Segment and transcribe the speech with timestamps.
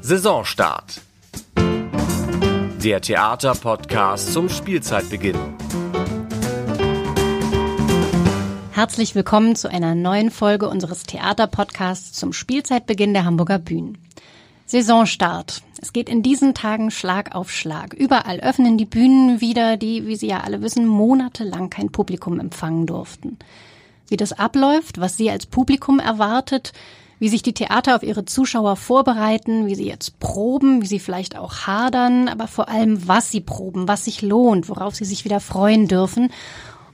[0.00, 1.00] Saisonstart.
[2.82, 5.36] Der Theaterpodcast zum Spielzeitbeginn.
[8.72, 13.98] Herzlich willkommen zu einer neuen Folge unseres Theaterpodcasts zum Spielzeitbeginn der Hamburger Bühnen.
[14.66, 15.62] Saisonstart.
[15.80, 17.94] Es geht in diesen Tagen Schlag auf Schlag.
[17.94, 22.86] Überall öffnen die Bühnen wieder, die, wie Sie ja alle wissen, monatelang kein Publikum empfangen
[22.86, 23.38] durften.
[24.08, 26.72] Wie das abläuft, was Sie als Publikum erwartet,
[27.18, 31.36] wie sich die Theater auf ihre Zuschauer vorbereiten, wie sie jetzt proben, wie sie vielleicht
[31.36, 35.40] auch hadern, aber vor allem, was sie proben, was sich lohnt, worauf sie sich wieder
[35.40, 36.30] freuen dürfen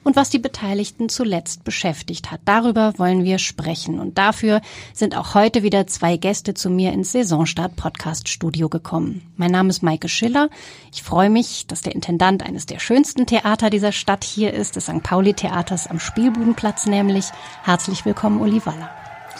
[0.05, 2.41] und was die Beteiligten zuletzt beschäftigt hat.
[2.45, 3.99] Darüber wollen wir sprechen.
[3.99, 4.61] Und dafür
[4.93, 9.23] sind auch heute wieder zwei Gäste zu mir ins Saisonstart Podcast Studio gekommen.
[9.37, 10.51] Mein Name ist Maike Schiller.
[10.93, 14.85] Ich freue mich, dass der Intendant eines der schönsten Theater dieser Stadt hier ist, des
[14.85, 15.03] St.
[15.03, 17.27] Pauli Theaters am Spielbudenplatz nämlich.
[17.65, 18.91] Herzlich willkommen, Uli Waller.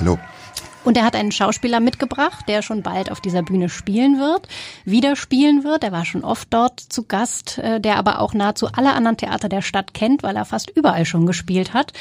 [0.01, 0.19] Hallo.
[0.85, 4.49] Und er hat einen Schauspieler mitgebracht, der schon bald auf dieser Bühne spielen wird,
[4.85, 5.83] wieder spielen wird.
[5.83, 9.49] Er war schon oft dort zu Gast, äh, der aber auch nahezu alle anderen Theater
[9.49, 11.93] der Stadt kennt, weil er fast überall schon gespielt hat.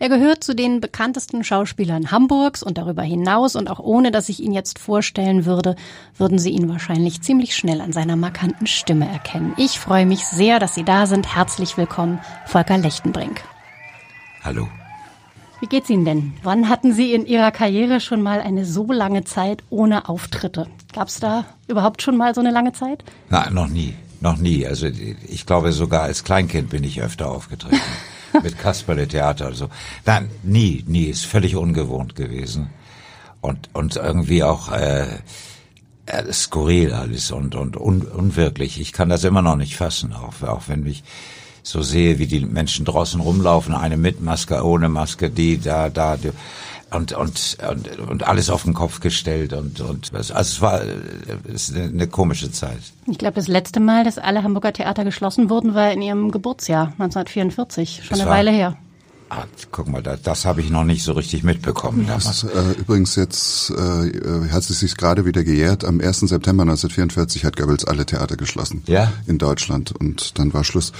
[0.00, 4.40] Er gehört zu den bekanntesten Schauspielern Hamburgs und darüber hinaus und auch ohne, dass ich
[4.40, 5.74] ihn jetzt vorstellen würde,
[6.16, 9.54] würden Sie ihn wahrscheinlich ziemlich schnell an seiner markanten Stimme erkennen.
[9.56, 11.34] Ich freue mich sehr, dass Sie da sind.
[11.34, 13.42] Herzlich willkommen, Volker Lechtenbrink.
[14.44, 14.68] Hallo.
[15.60, 16.34] Wie geht's Ihnen denn?
[16.44, 20.68] Wann hatten Sie in Ihrer Karriere schon mal eine so lange Zeit ohne Auftritte?
[20.92, 23.02] Gab's da überhaupt schon mal so eine lange Zeit?
[23.28, 23.94] Nein, noch nie.
[24.20, 24.66] Noch nie.
[24.66, 27.80] Also ich glaube sogar als Kleinkind bin ich öfter aufgetreten.
[28.42, 29.68] Mit Kasperle Theater oder so.
[30.04, 31.04] Nein, nie, nie.
[31.04, 32.70] Ist völlig ungewohnt gewesen.
[33.40, 35.06] Und, und irgendwie auch äh,
[36.06, 38.80] äh, skurril alles und, und un, unwirklich.
[38.80, 41.02] Ich kann das immer noch nicht fassen, auch, auch wenn mich
[41.68, 46.16] so sehe, wie die Menschen draußen rumlaufen, eine mit Maske, ohne Maske, die da, da,
[46.16, 46.30] die,
[46.90, 50.80] und, und, und, und alles auf den Kopf gestellt und, und also es war
[51.52, 52.78] es ist eine, eine komische Zeit.
[53.06, 56.94] Ich glaube, das letzte Mal, dass alle Hamburger Theater geschlossen wurden, war in ihrem Geburtsjahr
[56.98, 58.78] 1944, schon das eine war, Weile her.
[59.28, 62.06] Ah, guck mal, das, das habe ich noch nicht so richtig mitbekommen.
[62.06, 65.84] Das äh, übrigens jetzt, äh, hat es sich gerade wieder gejährt.
[65.84, 66.20] Am 1.
[66.20, 69.12] September 1944 hat Goebbels alle Theater geschlossen ja?
[69.26, 70.92] in Deutschland und dann war Schluss.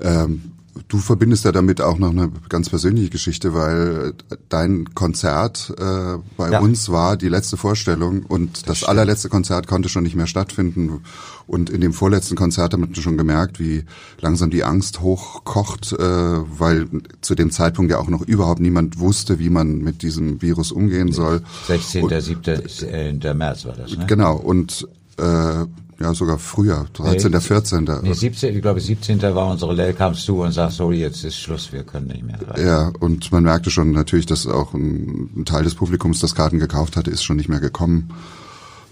[0.00, 0.52] Ähm,
[0.86, 4.14] du verbindest ja damit auch noch eine ganz persönliche Geschichte, weil
[4.48, 6.60] dein Konzert äh, bei ja.
[6.60, 11.02] uns war die letzte Vorstellung und das, das allerletzte Konzert konnte schon nicht mehr stattfinden.
[11.46, 13.84] Und in dem vorletzten Konzert hat man schon gemerkt, wie
[14.20, 16.86] langsam die Angst hochkocht, äh, weil
[17.22, 21.12] zu dem Zeitpunkt ja auch noch überhaupt niemand wusste, wie man mit diesem Virus umgehen
[21.12, 21.42] soll.
[21.66, 22.20] 16.
[22.20, 23.20] 7.
[23.22, 24.06] Äh, März war das, ne?
[24.06, 24.36] Genau.
[24.36, 24.86] Und
[25.16, 25.64] äh,
[26.00, 27.88] ja, sogar früher, 13., nee, 14.
[28.02, 29.20] Nee, 17, ich glaube 17.
[29.20, 32.38] war unsere Lehre, kamst du und sagst, so, jetzt ist Schluss, wir können nicht mehr.
[32.46, 32.66] Rein.
[32.66, 36.60] Ja, und man merkte schon natürlich, dass auch ein, ein Teil des Publikums, das Karten
[36.60, 38.14] gekauft hatte, ist schon nicht mehr gekommen.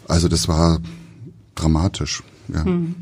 [0.09, 0.81] Also das war
[1.55, 2.22] dramatisch,
[2.53, 2.65] ja.
[2.65, 2.94] Hm.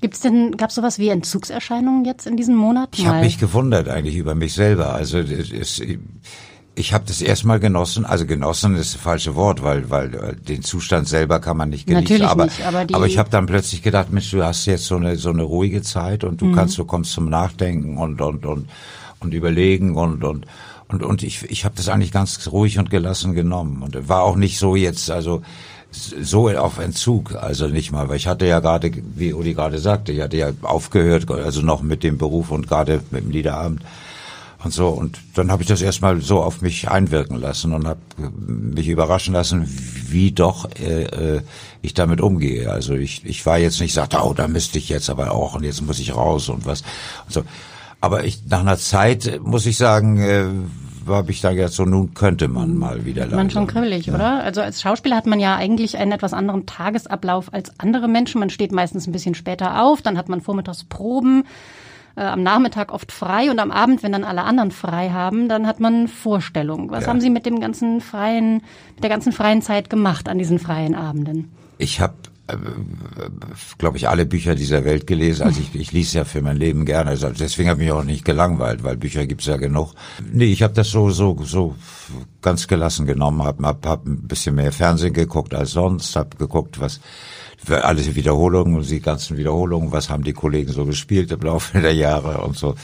[0.00, 2.92] Gibt's denn, gab's sowas wie Entzugserscheinungen jetzt in diesen Monaten?
[2.94, 4.94] Ich habe mich gewundert eigentlich über mich selber.
[4.94, 5.82] Also es, es,
[6.78, 10.62] ich habe das erstmal genossen, also genossen ist das falsche Wort, weil weil äh, den
[10.62, 12.04] Zustand selber kann man nicht genießen.
[12.04, 14.96] Natürlich aber, nicht, aber, aber ich habe dann plötzlich gedacht, Mensch, du hast jetzt so
[14.96, 16.54] eine so eine ruhige Zeit und du mhm.
[16.54, 18.68] kannst, du kommst zum Nachdenken und und und
[19.20, 20.46] und überlegen und und
[20.88, 24.36] und und ich ich habe das eigentlich ganz ruhig und gelassen genommen und war auch
[24.36, 25.42] nicht so jetzt also
[25.90, 30.12] so auf Entzug, also nicht mal, weil ich hatte ja gerade, wie Uli gerade sagte,
[30.12, 33.80] ich hatte ja aufgehört, also noch mit dem Beruf und gerade mit dem Liederabend
[34.62, 34.88] und so.
[34.88, 39.34] Und dann habe ich das erstmal so auf mich einwirken lassen und habe mich überraschen
[39.34, 39.66] lassen,
[40.08, 41.42] wie doch äh, äh,
[41.82, 42.70] ich damit umgehe.
[42.70, 45.64] Also ich, ich war jetzt nicht sagte, oh, da müsste ich jetzt aber auch und
[45.64, 46.82] jetzt muss ich raus und was.
[47.26, 47.42] Und so.
[48.00, 50.44] Aber ich nach einer Zeit muss ich sagen, äh,
[51.08, 53.38] habe ich da jetzt so, nun könnte man mal wieder langsam.
[53.38, 54.14] Man schon kribbelig, ja.
[54.14, 54.44] oder?
[54.44, 58.40] Also als Schauspieler hat man ja eigentlich einen etwas anderen Tagesablauf als andere Menschen.
[58.40, 61.44] Man steht meistens ein bisschen später auf, dann hat man vormittags Proben
[62.18, 65.66] äh, am Nachmittag oft frei und am Abend, wenn dann alle anderen frei haben, dann
[65.66, 66.90] hat man Vorstellung.
[66.90, 67.10] Was ja.
[67.10, 68.62] haben Sie mit dem ganzen freien,
[68.94, 71.52] mit der ganzen freien Zeit gemacht an diesen freien Abenden?
[71.78, 72.14] Ich habe
[72.48, 72.56] äh,
[73.78, 75.44] glaube ich, alle Bücher dieser Welt gelesen.
[75.44, 77.10] Also ich, ich lese ja für mein Leben gerne.
[77.10, 79.94] Also deswegen habe ich mich auch nicht gelangweilt, weil Bücher gibt's ja genug.
[80.32, 81.76] Nee, ich habe das so so so
[82.42, 86.80] ganz gelassen genommen, habe hab, hab ein bisschen mehr Fernsehen geguckt als sonst, habe geguckt,
[86.80, 87.00] was
[87.66, 92.38] alles Wiederholungen die ganzen Wiederholungen, was haben die Kollegen so gespielt im Laufe der Jahre
[92.42, 92.74] und so.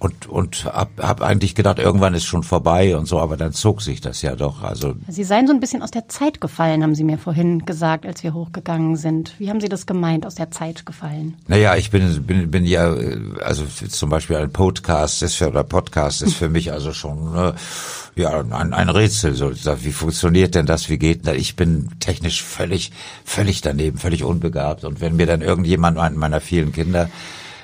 [0.00, 3.82] Und, und hab, hab eigentlich gedacht, irgendwann ist schon vorbei und so, aber dann zog
[3.82, 4.62] sich das ja doch.
[4.62, 8.06] Also Sie seien so ein bisschen aus der Zeit gefallen, haben Sie mir vorhin gesagt,
[8.06, 9.34] als wir hochgegangen sind.
[9.38, 11.34] Wie haben Sie das gemeint, aus der Zeit gefallen?
[11.48, 12.94] Naja, ich bin, bin, bin ja,
[13.42, 17.54] also zum Beispiel ein Podcast ist für, oder Podcast ist für mich also schon, ne,
[18.18, 19.34] Ja, ein, ein Rätsel.
[19.34, 19.52] So,
[19.82, 20.88] wie funktioniert denn das?
[20.88, 21.36] Wie geht das?
[21.36, 22.90] Ich bin technisch völlig,
[23.24, 24.82] völlig daneben, völlig unbegabt.
[24.82, 27.08] Und wenn mir dann irgendjemand meiner vielen Kinder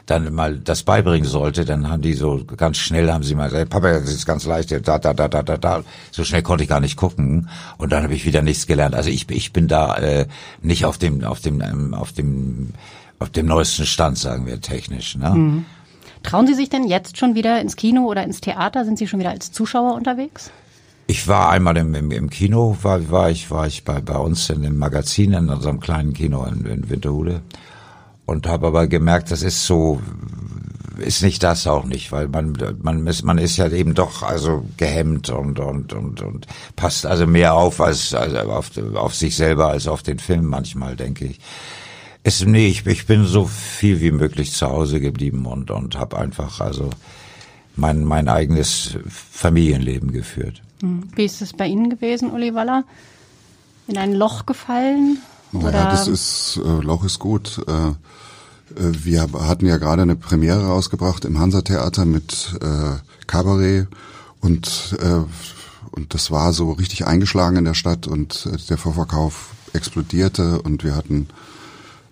[0.07, 3.71] dann mal das beibringen sollte, dann haben die so ganz schnell haben sie mal gesagt,
[3.71, 5.83] Papa, das ist ganz leicht, da, da, da, da, da, da.
[6.11, 7.49] So schnell konnte ich gar nicht gucken
[7.79, 8.95] und dann habe ich wieder nichts gelernt.
[8.95, 10.27] Also ich, ich bin da äh,
[10.61, 12.75] nicht auf dem, auf dem, ähm, auf dem,
[13.19, 15.17] auf dem neuesten Stand, sagen wir technisch.
[15.17, 15.31] Ne?
[15.31, 15.65] Mhm.
[16.23, 18.85] Trauen Sie sich denn jetzt schon wieder ins Kino oder ins Theater?
[18.85, 20.51] Sind Sie schon wieder als Zuschauer unterwegs?
[21.07, 24.49] Ich war einmal im, im, im Kino, war, war ich, war ich bei, bei uns
[24.49, 27.43] in dem Magazin, in unserem kleinen Kino in, in Winterhude
[28.27, 30.01] und habe aber gemerkt, das ist so,
[30.99, 34.65] ist nicht das auch nicht, weil man man ist man ist ja eben doch also
[34.77, 39.69] gehemmt und und und und passt also mehr auf als also auf, auf sich selber
[39.69, 41.41] als auf den Film manchmal denke ich.
[42.27, 46.17] Es, nee, ich, ich bin so viel wie möglich zu Hause geblieben und, und habe
[46.17, 46.89] einfach also
[47.77, 50.63] mein, mein eigenes Familienleben geführt.
[50.81, 51.03] Hm.
[51.15, 52.85] Wie ist es bei Ihnen gewesen, Uli Waller?
[53.89, 55.19] In ein Loch gefallen?
[55.63, 55.91] Naja, oder?
[55.91, 57.63] das ist, äh, Loch ist gut.
[57.67, 57.95] Äh, äh,
[58.77, 62.97] wir hatten ja gerade eine Premiere rausgebracht im Hansa-Theater mit äh,
[63.27, 63.89] Cabaret
[64.41, 65.21] und, äh,
[65.91, 70.85] und das war so richtig eingeschlagen in der Stadt und äh, der Vorverkauf explodierte und
[70.85, 71.29] wir hatten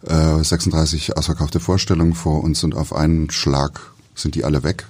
[0.07, 4.87] äh, 36 ausverkaufte Vorstellungen vor uns und auf einen Schlag sind die alle weg.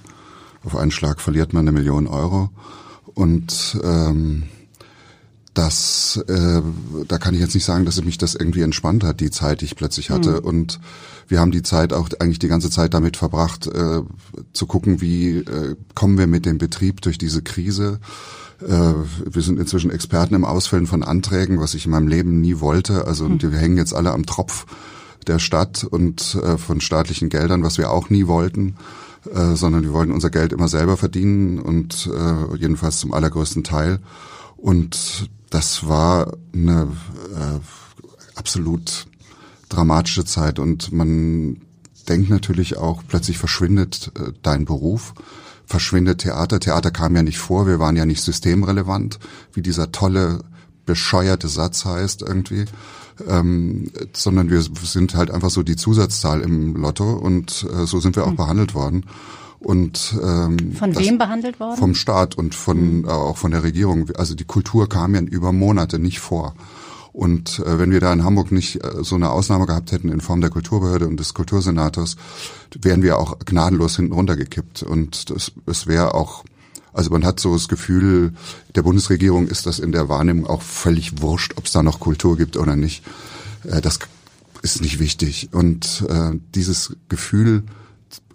[0.63, 2.49] Auf einen Schlag verliert man eine Million Euro.
[3.13, 4.43] Und ähm,
[5.53, 6.61] das, äh,
[7.07, 9.65] da kann ich jetzt nicht sagen, dass mich das irgendwie entspannt hat, die Zeit, die
[9.65, 10.41] ich plötzlich hatte.
[10.41, 10.47] Mhm.
[10.47, 10.79] Und
[11.27, 14.01] wir haben die Zeit auch eigentlich die ganze Zeit damit verbracht, äh,
[14.53, 17.99] zu gucken, wie äh, kommen wir mit dem Betrieb durch diese Krise.
[18.61, 18.93] Äh,
[19.29, 23.05] wir sind inzwischen Experten im Ausfüllen von Anträgen, was ich in meinem Leben nie wollte.
[23.05, 23.41] Also mhm.
[23.41, 24.65] wir hängen jetzt alle am Tropf
[25.27, 28.75] der Stadt und äh, von staatlichen Geldern, was wir auch nie wollten,
[29.31, 33.99] äh, sondern wir wollten unser Geld immer selber verdienen und äh, jedenfalls zum allergrößten Teil.
[34.57, 36.91] Und das war eine
[37.35, 37.59] äh,
[38.35, 39.05] absolut
[39.69, 41.61] dramatische Zeit und man
[42.09, 45.13] denkt natürlich auch, plötzlich verschwindet äh, dein Beruf,
[45.65, 46.59] verschwindet Theater.
[46.59, 49.19] Theater kam ja nicht vor, wir waren ja nicht systemrelevant,
[49.53, 50.43] wie dieser tolle,
[50.85, 52.65] bescheuerte Satz heißt irgendwie
[53.27, 58.15] ähm, sondern wir sind halt einfach so die Zusatzzahl im Lotto und äh, so sind
[58.15, 58.37] wir auch mhm.
[58.37, 59.05] behandelt worden.
[59.63, 61.77] Und ähm, von wem behandelt worden?
[61.77, 63.05] Vom Staat und von mhm.
[63.05, 64.09] äh, auch von der Regierung.
[64.17, 66.53] Also die Kultur kam ja über Monate nicht vor.
[67.13, 70.19] Und äh, wenn wir da in Hamburg nicht äh, so eine Ausnahme gehabt hätten in
[70.19, 72.17] Form der Kulturbehörde und des Kultursenators,
[72.81, 74.83] wären wir auch gnadenlos hinten runtergekippt.
[74.83, 76.43] Und das, es wäre auch
[76.93, 78.33] also man hat so das Gefühl,
[78.75, 82.37] der Bundesregierung ist das in der Wahrnehmung auch völlig wurscht, ob es da noch Kultur
[82.37, 83.03] gibt oder nicht.
[83.63, 83.99] Äh, das
[84.61, 85.49] ist nicht wichtig.
[85.51, 87.63] Und äh, dieses Gefühl,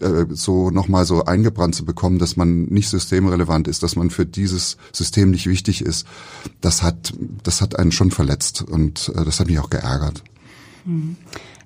[0.01, 4.27] äh, so nochmal so eingebrannt zu bekommen, dass man nicht systemrelevant ist, dass man für
[4.27, 6.07] dieses System nicht wichtig ist,
[6.61, 10.23] das hat, das hat einen schon verletzt und das hat mich auch geärgert.
[10.85, 11.17] Hm.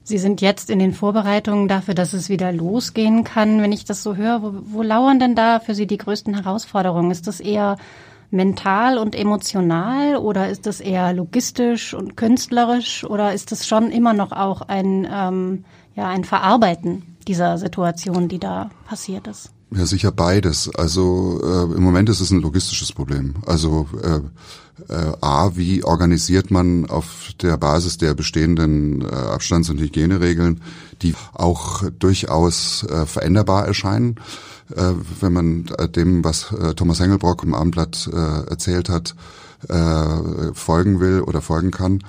[0.04, 3.62] Sie sind jetzt in den Vorbereitungen dafür, dass es wieder losgehen kann.
[3.62, 7.12] Wenn ich das so höre, wo, wo lauern denn da für Sie die größten Herausforderungen?
[7.12, 7.76] Ist das eher
[8.32, 14.14] mental und emotional oder ist das eher logistisch und künstlerisch oder ist das schon immer
[14.14, 19.50] noch auch ein, ähm, ja, ein Verarbeiten dieser Situation, die da passiert ist?
[19.74, 20.70] Ja, sicher beides.
[20.74, 23.36] Also äh, im Moment ist es ein logistisches Problem.
[23.46, 24.20] Also äh,
[24.92, 30.60] äh, A, wie organisiert man auf der Basis der bestehenden äh, Abstands- und Hygieneregeln,
[31.00, 34.16] die auch durchaus äh, veränderbar erscheinen,
[34.74, 39.14] äh, wenn man äh, dem, was äh, Thomas Hengelbrock im Abendblatt äh, erzählt hat,
[39.68, 42.02] äh, folgen will oder folgen kann.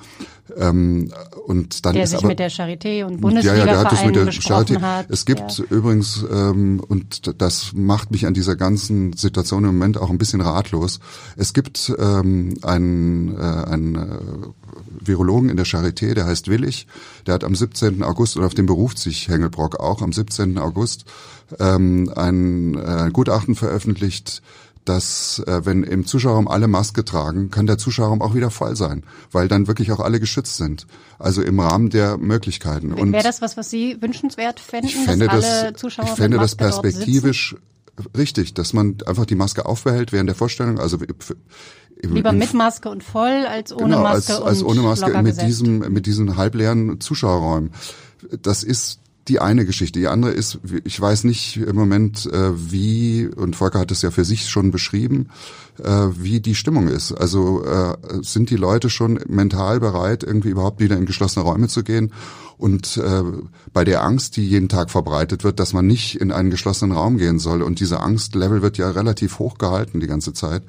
[0.56, 1.12] Ähm,
[1.46, 3.92] und dann der ist sich aber, mit der Charité und Bundesliga ja, ja, der hat
[3.92, 4.80] das mit der Charité.
[4.80, 5.06] Hat.
[5.08, 5.64] Es gibt ja.
[5.70, 10.40] übrigens ähm, und das macht mich an dieser ganzen Situation im Moment auch ein bisschen
[10.40, 11.00] ratlos.
[11.36, 14.18] Es gibt ähm, einen, äh, einen äh,
[15.00, 16.86] Virologen in der Charité, der heißt Willig.
[17.26, 18.02] Der hat am 17.
[18.02, 20.58] August und auf den beruft sich Hengelbrock auch am 17.
[20.58, 21.04] August
[21.58, 24.42] ähm, ein äh, Gutachten veröffentlicht
[24.84, 29.04] dass äh, wenn im Zuschauerraum alle Maske tragen, kann der Zuschauerraum auch wieder voll sein,
[29.32, 30.86] weil dann wirklich auch alle geschützt sind.
[31.18, 32.96] Also im Rahmen der Möglichkeiten.
[33.12, 36.38] Wäre das was, was Sie wünschenswert fänden, ich fände dass alle das, Zuschauer Ich fände
[36.38, 37.56] das perspektivisch
[38.16, 40.78] richtig, dass man einfach die Maske aufbehält während der Vorstellung.
[40.78, 40.98] Also
[42.02, 45.78] Lieber mit Maske und voll als ohne genau, Maske als, als ohne Maske mit diesem
[45.78, 47.70] mit diesen halbleeren Zuschauerräumen.
[48.42, 49.98] Das ist die eine Geschichte.
[49.98, 54.10] Die andere ist, ich weiß nicht im Moment, äh, wie, und Volker hat es ja
[54.10, 55.28] für sich schon beschrieben,
[55.82, 57.12] äh, wie die Stimmung ist.
[57.12, 61.82] Also äh, sind die Leute schon mental bereit, irgendwie überhaupt wieder in geschlossene Räume zu
[61.82, 62.12] gehen?
[62.56, 63.00] Und
[63.72, 67.18] bei der Angst, die jeden Tag verbreitet wird, dass man nicht in einen geschlossenen Raum
[67.18, 70.62] gehen soll, und diese Angstlevel wird ja relativ hoch gehalten die ganze Zeit,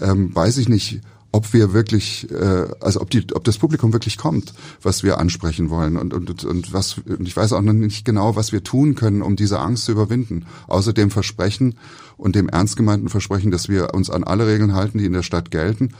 [0.00, 4.16] ähm, weiß ich nicht, ob wir wirklich, äh, also ob die, ob das Publikum wirklich
[4.16, 8.04] kommt, was wir ansprechen wollen und und und was und ich weiß auch noch nicht
[8.04, 10.46] genau, was wir tun können, um diese Angst zu überwinden.
[10.66, 11.76] Außer dem Versprechen
[12.16, 15.22] und dem ernst gemeinten Versprechen, dass wir uns an alle Regeln halten, die in der
[15.22, 15.94] Stadt gelten.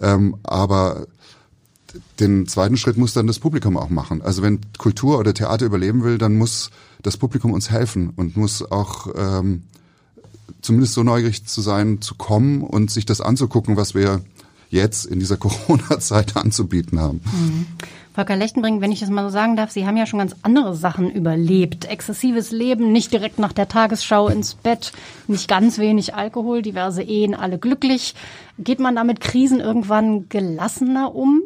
[0.00, 1.06] Ähm, aber
[2.20, 4.22] den zweiten Schritt muss dann das Publikum auch machen.
[4.22, 6.70] Also wenn Kultur oder Theater überleben will, dann muss
[7.02, 9.62] das Publikum uns helfen und muss auch ähm,
[10.60, 14.22] zumindest so neugierig zu sein, zu kommen und sich das anzugucken, was wir
[14.72, 17.20] jetzt in dieser Corona-Zeit anzubieten haben.
[17.24, 17.66] Mhm.
[18.14, 20.76] Volker Lechtenbrink, wenn ich das mal so sagen darf, Sie haben ja schon ganz andere
[20.76, 21.86] Sachen überlebt.
[21.86, 24.92] Exzessives Leben, nicht direkt nach der Tagesschau ins Bett,
[25.28, 28.14] nicht ganz wenig Alkohol, diverse Ehen, alle glücklich.
[28.58, 31.40] Geht man da mit Krisen irgendwann gelassener um?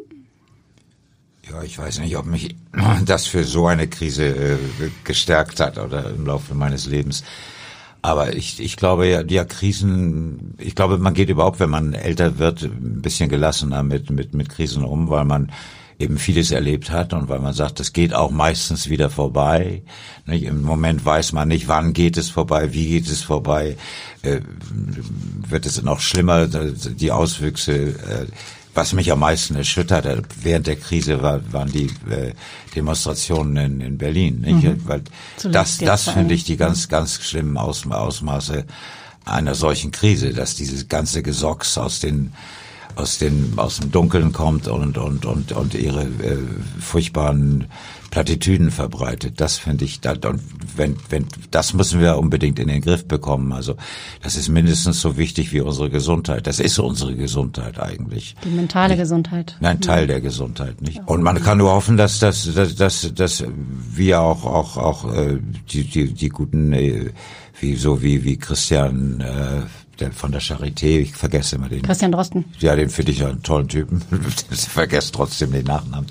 [1.49, 2.55] Ja, ich weiß nicht, ob mich
[3.05, 4.57] das für so eine Krise äh,
[5.05, 7.23] gestärkt hat oder im Laufe meines Lebens.
[8.01, 12.37] Aber ich, ich glaube ja, ja, Krisen, ich glaube, man geht überhaupt, wenn man älter
[12.37, 15.51] wird, ein bisschen gelassener mit, mit, mit Krisen um, weil man
[15.99, 19.81] eben vieles erlebt hat und weil man sagt, es geht auch meistens wieder vorbei.
[20.25, 20.43] Nicht?
[20.43, 23.77] Im Moment weiß man nicht, wann geht es vorbei, wie geht es vorbei,
[24.21, 24.41] äh,
[25.49, 27.73] wird es noch schlimmer, die Auswüchse.
[27.73, 28.25] Äh,
[28.77, 30.05] was mich am meisten erschüttert
[30.39, 32.33] während der Krise war, waren die äh,
[32.75, 34.41] Demonstrationen in, in Berlin.
[34.41, 34.63] Nicht?
[34.63, 34.87] Mhm.
[34.87, 35.01] Weil
[35.43, 38.65] das, das finde ich die ganz, ganz schlimmen Aus, Ausmaße
[39.25, 42.33] einer solchen Krise, dass dieses ganze Gesocks aus den
[42.97, 46.37] aus den aus dem Dunkeln kommt und und und und ihre äh,
[46.79, 47.67] furchtbaren
[48.09, 49.39] Plattitüden verbreitet.
[49.41, 50.41] Das finde ich, da, und
[50.75, 53.51] wenn, wenn, das müssen wir unbedingt in den Griff bekommen.
[53.51, 53.75] Also
[54.23, 56.47] das ist mindestens so wichtig wie unsere Gesundheit.
[56.47, 58.35] Das ist unsere Gesundheit eigentlich.
[58.43, 59.57] Die mentale nicht, Gesundheit.
[59.61, 60.07] Ein Teil ja.
[60.07, 61.01] der Gesundheit, nicht?
[61.05, 63.43] Und man kann nur hoffen, dass, dass, dass, dass, dass
[63.93, 65.39] wir auch, auch, auch äh,
[65.71, 67.11] die, die, die guten, äh,
[67.59, 69.61] wie so wie wie Christian äh,
[69.99, 71.81] der von der Charité, ich vergesse immer den.
[71.81, 72.45] Christian Drosten.
[72.59, 74.01] Ja, den finde ich ja einen tollen Typen.
[74.51, 76.07] vergesse trotzdem den Nachnamen.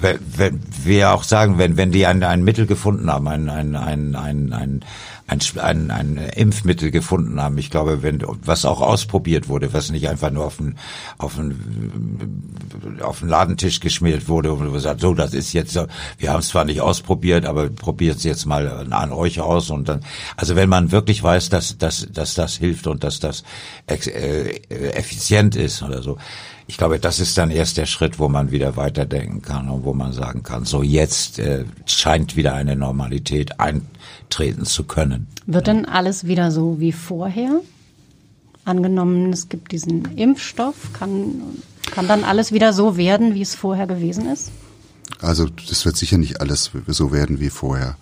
[0.00, 3.76] Wenn, wenn wir auch sagen, wenn, wenn die ein, ein Mittel gefunden haben, ein, ein,
[3.76, 4.84] ein, ein, ein
[5.28, 7.58] ein, ein, ein Impfmittel gefunden haben.
[7.58, 10.76] Ich glaube, wenn was auch ausprobiert wurde, was nicht einfach nur auf den
[11.18, 15.78] auf den auf den Ladentisch geschmiert wurde und gesagt, so, das ist jetzt,
[16.18, 19.88] wir haben es zwar nicht ausprobiert, aber probiert es jetzt mal an euch aus und
[19.88, 20.00] dann,
[20.36, 23.42] also wenn man wirklich weiß, dass dass dass das hilft und dass das
[23.86, 24.50] äh,
[24.92, 26.18] effizient ist oder so,
[26.68, 29.94] ich glaube, das ist dann erst der Schritt, wo man wieder weiterdenken kann und wo
[29.94, 35.28] man sagen kann, so jetzt äh, scheint wieder eine Normalität eintreten zu können.
[35.46, 37.60] Wird denn alles wieder so wie vorher?
[38.64, 41.40] Angenommen, es gibt diesen Impfstoff, kann,
[41.92, 44.50] kann dann alles wieder so werden, wie es vorher gewesen ist?
[45.20, 47.96] Also das wird sicher nicht alles so werden wie vorher.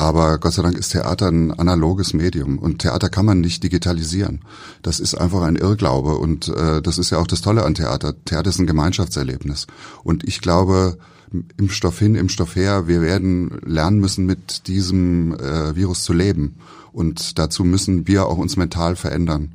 [0.00, 4.40] Aber Gott sei Dank ist Theater ein analoges Medium und Theater kann man nicht digitalisieren.
[4.80, 8.14] Das ist einfach ein Irrglaube und äh, das ist ja auch das Tolle an Theater.
[8.24, 9.66] Theater ist ein Gemeinschaftserlebnis.
[10.02, 10.96] Und ich glaube,
[11.58, 16.14] im Stoff hin, im Stoff her, wir werden lernen müssen, mit diesem äh, Virus zu
[16.14, 16.56] leben.
[16.92, 19.52] Und dazu müssen wir auch uns mental verändern.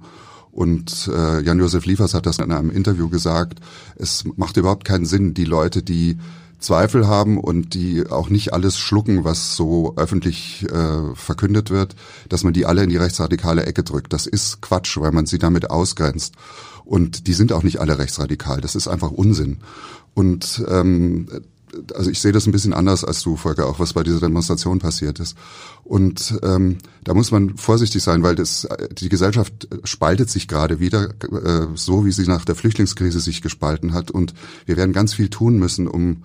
[0.51, 3.61] Und äh, Jan-Josef Liefers hat das in einem Interview gesagt,
[3.95, 6.19] es macht überhaupt keinen Sinn, die Leute, die
[6.59, 11.95] Zweifel haben und die auch nicht alles schlucken, was so öffentlich äh, verkündet wird,
[12.29, 14.13] dass man die alle in die rechtsradikale Ecke drückt.
[14.13, 16.35] Das ist Quatsch, weil man sie damit ausgrenzt.
[16.83, 18.61] Und die sind auch nicht alle rechtsradikal.
[18.61, 19.57] Das ist einfach Unsinn.
[20.13, 21.27] Und ähm,
[21.93, 24.79] also ich sehe das ein bisschen anders als du, Volker, auch was bei dieser Demonstration
[24.79, 25.37] passiert ist.
[25.83, 31.09] Und ähm, da muss man vorsichtig sein, weil das, die Gesellschaft spaltet sich gerade wieder,
[31.21, 34.11] äh, so wie sie nach der Flüchtlingskrise sich gespalten hat.
[34.11, 34.33] Und
[34.65, 36.23] wir werden ganz viel tun müssen, um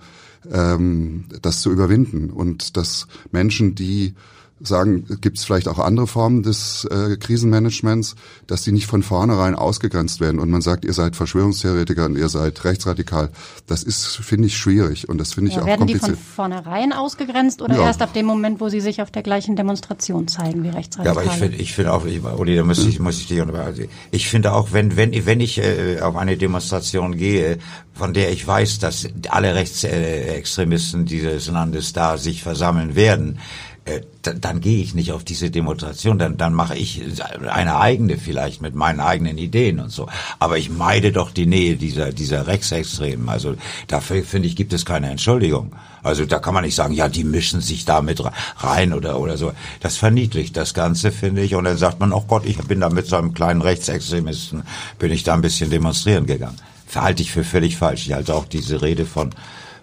[0.51, 2.29] ähm, das zu überwinden.
[2.29, 4.15] Und dass Menschen, die
[4.63, 8.15] sagen, gibt es vielleicht auch andere Formen des äh, Krisenmanagements,
[8.47, 12.29] dass die nicht von vornherein ausgegrenzt werden und man sagt, ihr seid Verschwörungstheoretiker und ihr
[12.29, 13.29] seid rechtsradikal.
[13.67, 16.09] Das ist, finde ich, schwierig und das finde ich ja, auch werden kompliziert.
[16.09, 17.85] Werden die von vornherein ausgegrenzt oder ja.
[17.85, 21.15] erst ab dem Moment, wo sie sich auf der gleichen Demonstration zeigen wie rechtsradikal?
[21.15, 23.41] Ja, aber ich finde ich finde auch, ich, Uli, da muss ich, muss ich dich
[23.41, 23.89] unterbrechen.
[24.11, 27.57] Ich finde auch, wenn, wenn, wenn ich äh, auf eine Demonstration gehe,
[27.93, 33.39] von der ich weiß, dass alle Rechtsextremisten dieses Landes da sich versammeln werden,
[33.85, 37.01] äh, dann gehe ich nicht auf diese Demonstration, dann, dann mache ich
[37.49, 40.07] eine eigene vielleicht mit meinen eigenen Ideen und so.
[40.37, 43.27] Aber ich meide doch die Nähe dieser, dieser Rechtsextremen.
[43.27, 43.55] Also
[43.87, 45.71] dafür, finde ich, gibt es keine Entschuldigung.
[46.03, 48.21] Also da kann man nicht sagen, ja, die mischen sich da mit
[48.57, 49.51] rein oder, oder so.
[49.79, 51.55] Das verniedlicht das Ganze, finde ich.
[51.55, 54.61] Und dann sagt man, oh Gott, ich bin da mit so einem kleinen Rechtsextremisten,
[54.99, 56.57] bin ich da ein bisschen demonstrieren gegangen.
[56.85, 58.05] Verhalte ich für völlig falsch.
[58.05, 59.31] Ich halte auch diese Rede von,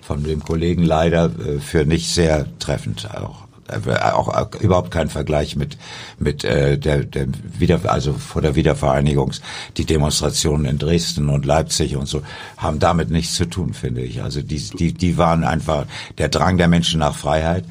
[0.04, 3.47] von dem Kollegen leider äh, für nicht sehr treffend auch.
[3.68, 5.76] Äh, auch überhaupt kein Vergleich mit
[6.18, 7.26] mit äh, der, der
[7.58, 9.42] wieder also vor der Wiedervereinigungs
[9.76, 12.22] die Demonstrationen in Dresden und Leipzig und so
[12.56, 14.22] haben damit nichts zu tun finde ich.
[14.22, 15.84] Also die die die waren einfach
[16.16, 17.64] der Drang der Menschen nach Freiheit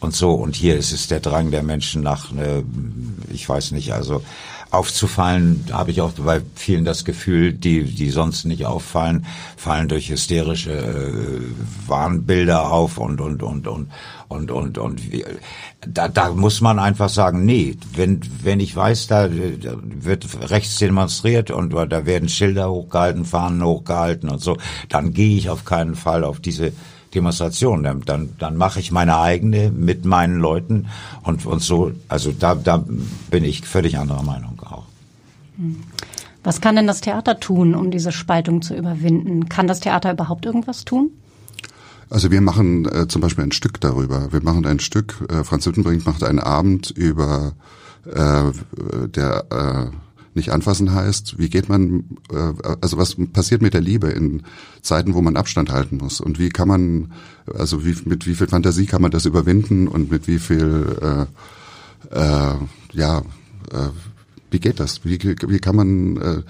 [0.00, 0.32] und so.
[0.32, 2.62] Und hier ist es der Drang der Menschen nach äh,
[3.32, 4.22] ich weiß nicht also
[4.74, 9.26] aufzufallen, habe ich auch bei vielen das Gefühl, die, die sonst nicht auffallen,
[9.56, 13.88] fallen durch hysterische äh, Warnbilder auf und und und und
[14.28, 15.00] und und und
[15.86, 20.78] da, da muss man einfach sagen, nee, wenn wenn ich weiß, da, da wird rechts
[20.78, 24.56] demonstriert und da werden Schilder hochgehalten, Fahnen hochgehalten und so,
[24.88, 26.72] dann gehe ich auf keinen Fall auf diese
[27.14, 27.82] Demonstration.
[27.82, 30.88] Dann, dann, dann mache ich meine eigene mit meinen Leuten
[31.22, 31.92] und, und so.
[32.08, 32.84] Also da, da
[33.30, 34.53] bin ich völlig anderer Meinung.
[36.42, 39.48] Was kann denn das Theater tun, um diese Spaltung zu überwinden?
[39.48, 41.10] Kann das Theater überhaupt irgendwas tun?
[42.10, 44.32] Also wir machen äh, zum Beispiel ein Stück darüber.
[44.32, 47.54] Wir machen ein Stück, äh, Franz Hüttenbrink macht einen Abend über
[48.04, 48.52] äh,
[49.08, 49.96] der äh,
[50.34, 54.42] nicht anfassen heißt, wie geht man, äh, also was passiert mit der Liebe in
[54.82, 57.12] Zeiten, wo man Abstand halten muss und wie kann man,
[57.46, 61.28] also wie, mit wie viel Fantasie kann man das überwinden und mit wie viel,
[62.12, 62.54] äh, äh,
[62.92, 63.88] ja, äh,
[64.54, 65.04] wie geht das?
[65.04, 66.42] Wie, wie kann man äh,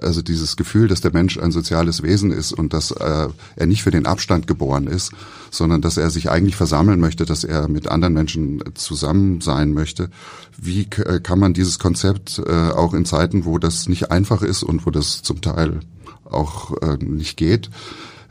[0.00, 3.82] also dieses Gefühl, dass der Mensch ein soziales Wesen ist und dass äh, er nicht
[3.82, 5.10] für den Abstand geboren ist,
[5.50, 10.08] sondern dass er sich eigentlich versammeln möchte, dass er mit anderen Menschen zusammen sein möchte.
[10.56, 14.62] Wie äh, kann man dieses Konzept äh, auch in Zeiten, wo das nicht einfach ist
[14.62, 15.80] und wo das zum Teil
[16.24, 17.70] auch äh, nicht geht,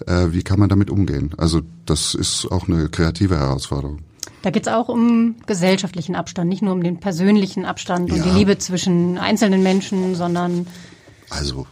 [0.05, 1.31] äh, wie kann man damit umgehen?
[1.35, 4.06] Also das ist auch eine kreative Herausforderung.
[4.41, 8.23] Da geht es auch um gesellschaftlichen Abstand, nicht nur um den persönlichen Abstand und ja.
[8.23, 10.67] die Liebe zwischen einzelnen Menschen, sondern
[11.29, 11.67] also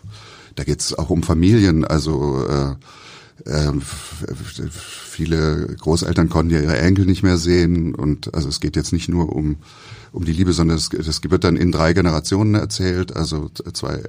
[0.56, 1.86] da geht es auch um Familien.
[1.86, 3.72] Also äh, äh,
[4.70, 9.10] viele Großeltern konnten ja ihre Enkel nicht mehr sehen und also es geht jetzt nicht
[9.10, 9.58] nur um
[10.16, 13.16] um die Liebe, sondern es, es wird dann in drei Generationen erzählt.
[13.16, 14.02] Also zwei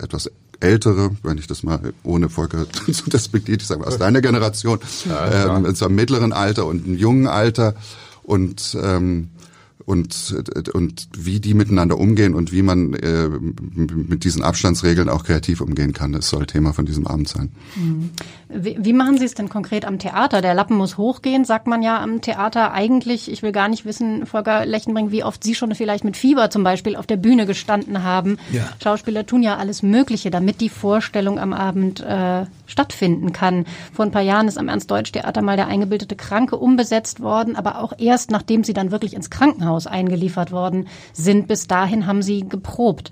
[0.00, 4.20] etwas ältere, wenn ich das mal ohne Volker zu despektiert, ich sage mal aus deiner
[4.20, 7.74] Generation, ja, ähm, zu einem mittleren Alter und einem jungen Alter
[8.24, 9.28] und ähm,
[9.86, 10.34] und,
[10.74, 15.92] und wie die miteinander umgehen und wie man äh, mit diesen Abstandsregeln auch kreativ umgehen
[15.92, 16.12] kann.
[16.12, 17.52] Das soll Thema von diesem Abend sein.
[17.76, 18.10] Mhm.
[18.48, 20.40] Wie, wie machen Sie es denn konkret am Theater?
[20.40, 23.30] Der Lappen muss hochgehen, sagt man ja am Theater eigentlich.
[23.30, 26.64] Ich will gar nicht wissen, Volker Lechtenbrink, wie oft Sie schon vielleicht mit Fieber zum
[26.64, 28.38] Beispiel auf der Bühne gestanden haben.
[28.52, 28.68] Ja.
[28.82, 33.66] Schauspieler tun ja alles Mögliche, damit die Vorstellung am Abend äh, stattfinden kann.
[33.92, 37.92] Vor ein paar Jahren ist am Ernst-Deutsch-Theater mal der eingebildete Kranke umbesetzt worden, aber auch
[37.98, 41.48] erst nachdem sie dann wirklich ins Krankenhaus Krankenhaus eingeliefert worden sind.
[41.48, 43.10] Bis dahin haben sie geprobt.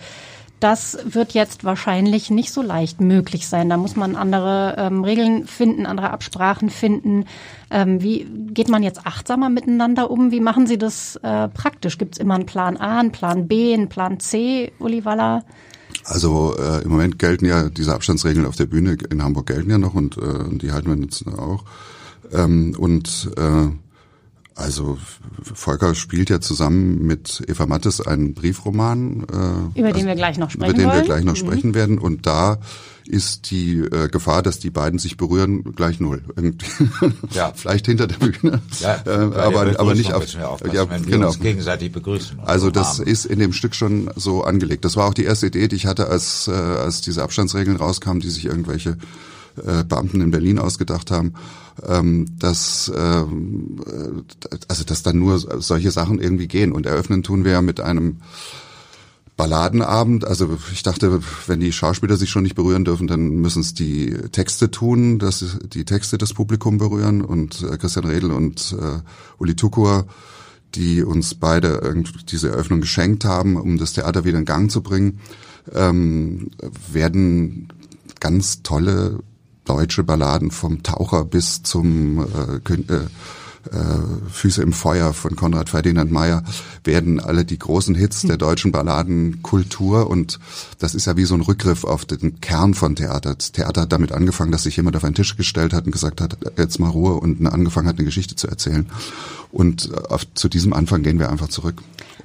[0.61, 3.69] Das wird jetzt wahrscheinlich nicht so leicht möglich sein.
[3.69, 7.27] Da muss man andere ähm, Regeln finden, andere Absprachen finden.
[7.71, 10.31] Ähm, wie geht man jetzt achtsamer miteinander um?
[10.31, 11.99] Wie machen Sie das äh, praktisch?
[11.99, 15.45] Gibt es immer einen Plan A, einen Plan B, einen Plan C, Uli Waller?
[16.05, 19.79] Also äh, im Moment gelten ja diese Abstandsregeln auf der Bühne in Hamburg gelten ja
[19.79, 21.65] noch und äh, die halten wir jetzt auch.
[22.33, 23.69] Ähm, und äh,
[24.55, 24.99] also
[25.43, 30.39] Volker spielt ja zusammen mit Eva Mattes einen Briefroman, äh, über den also, wir gleich
[30.39, 30.99] noch sprechen über den wollen.
[30.99, 31.39] wir gleich noch mhm.
[31.39, 31.99] sprechen werden.
[31.99, 32.59] Und da
[33.07, 36.23] ist die äh, Gefahr, dass die beiden sich berühren, gleich null.
[37.33, 37.53] ja.
[37.55, 40.25] Vielleicht hinter der Bühne, ja, äh, aber aber nicht auf.
[40.73, 41.27] Ja, wenn genau.
[41.29, 42.39] uns gegenseitig begrüßen.
[42.45, 44.85] Also das ist in dem Stück schon so angelegt.
[44.85, 48.21] Das war auch die erste Idee, die ich hatte, als äh, als diese Abstandsregeln rauskamen,
[48.21, 48.97] die sich irgendwelche
[49.57, 51.35] äh, Beamten in Berlin ausgedacht haben,
[51.87, 57.45] ähm, dass ähm, äh, also dass dann nur solche Sachen irgendwie gehen und eröffnen tun
[57.45, 58.19] wir ja mit einem
[59.37, 60.25] Balladenabend.
[60.25, 64.15] Also ich dachte, wenn die Schauspieler sich schon nicht berühren dürfen, dann müssen es die
[64.31, 69.01] Texte tun, dass die Texte das Publikum berühren und äh, Christian Redl und äh,
[69.39, 70.07] Uli Tukur
[70.75, 71.95] die uns beide
[72.29, 75.21] diese Eröffnung geschenkt haben, um das Theater wieder in Gang zu bringen,
[75.73, 76.51] ähm,
[76.91, 77.69] werden
[78.21, 79.21] ganz tolle
[79.65, 83.07] deutsche Balladen vom Taucher bis zum äh, äh,
[83.71, 86.43] äh, Füße im Feuer von Konrad Ferdinand Meyer
[86.83, 90.39] werden alle die großen Hits der deutschen Balladenkultur und
[90.79, 93.35] das ist ja wie so ein Rückgriff auf den Kern von Theater.
[93.35, 96.21] Das Theater hat damit angefangen, dass sich jemand auf einen Tisch gestellt hat und gesagt
[96.21, 98.87] hat, jetzt mal Ruhe und angefangen hat, eine Geschichte zu erzählen.
[99.51, 101.83] Und äh, auf, zu diesem Anfang gehen wir einfach zurück.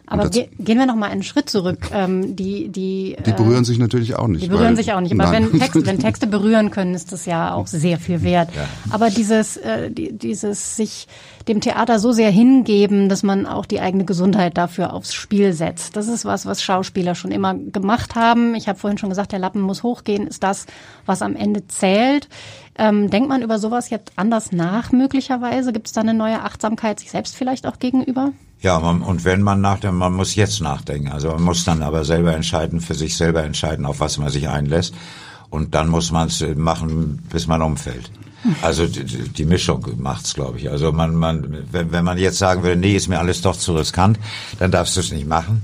[0.10, 1.90] Aber ge gehen wir noch mal einen Schritt zurück.
[1.94, 4.44] Ähm, die, die, die berühren äh, sich natürlich auch nicht.
[4.44, 5.18] Die berühren sich auch nicht.
[5.18, 8.50] Aber wenn, Text, wenn Texte berühren können, ist das ja auch sehr viel wert.
[8.56, 8.66] Ja.
[8.90, 11.08] Aber dieses, äh, die, dieses sich
[11.48, 15.96] dem Theater so sehr hingeben, dass man auch die eigene Gesundheit dafür aufs Spiel setzt.
[15.96, 18.56] Das ist was, was Schauspieler schon immer gemacht haben.
[18.56, 20.66] Ich habe vorhin schon gesagt, der Lappen muss hochgehen, ist das,
[21.06, 22.30] was am Ende zählt.
[22.78, 25.72] Ähm, denkt man über sowas jetzt anders nach möglicherweise?
[25.72, 28.32] Gibt es da eine neue Achtsamkeit sich selbst vielleicht auch gegenüber?
[28.62, 31.10] Ja, man, und wenn man nachdenkt, man muss jetzt nachdenken.
[31.10, 34.50] Also man muss dann aber selber entscheiden, für sich selber entscheiden, auf was man sich
[34.50, 34.94] einlässt.
[35.50, 38.12] Und dann muss man es machen, bis man umfällt.
[38.62, 40.70] Also die, die Mischung macht's, glaube ich.
[40.70, 43.76] Also man, man, wenn, wenn man jetzt sagen würde, nee, ist mir alles doch zu
[43.76, 44.20] riskant,
[44.60, 45.64] dann darfst du es nicht machen.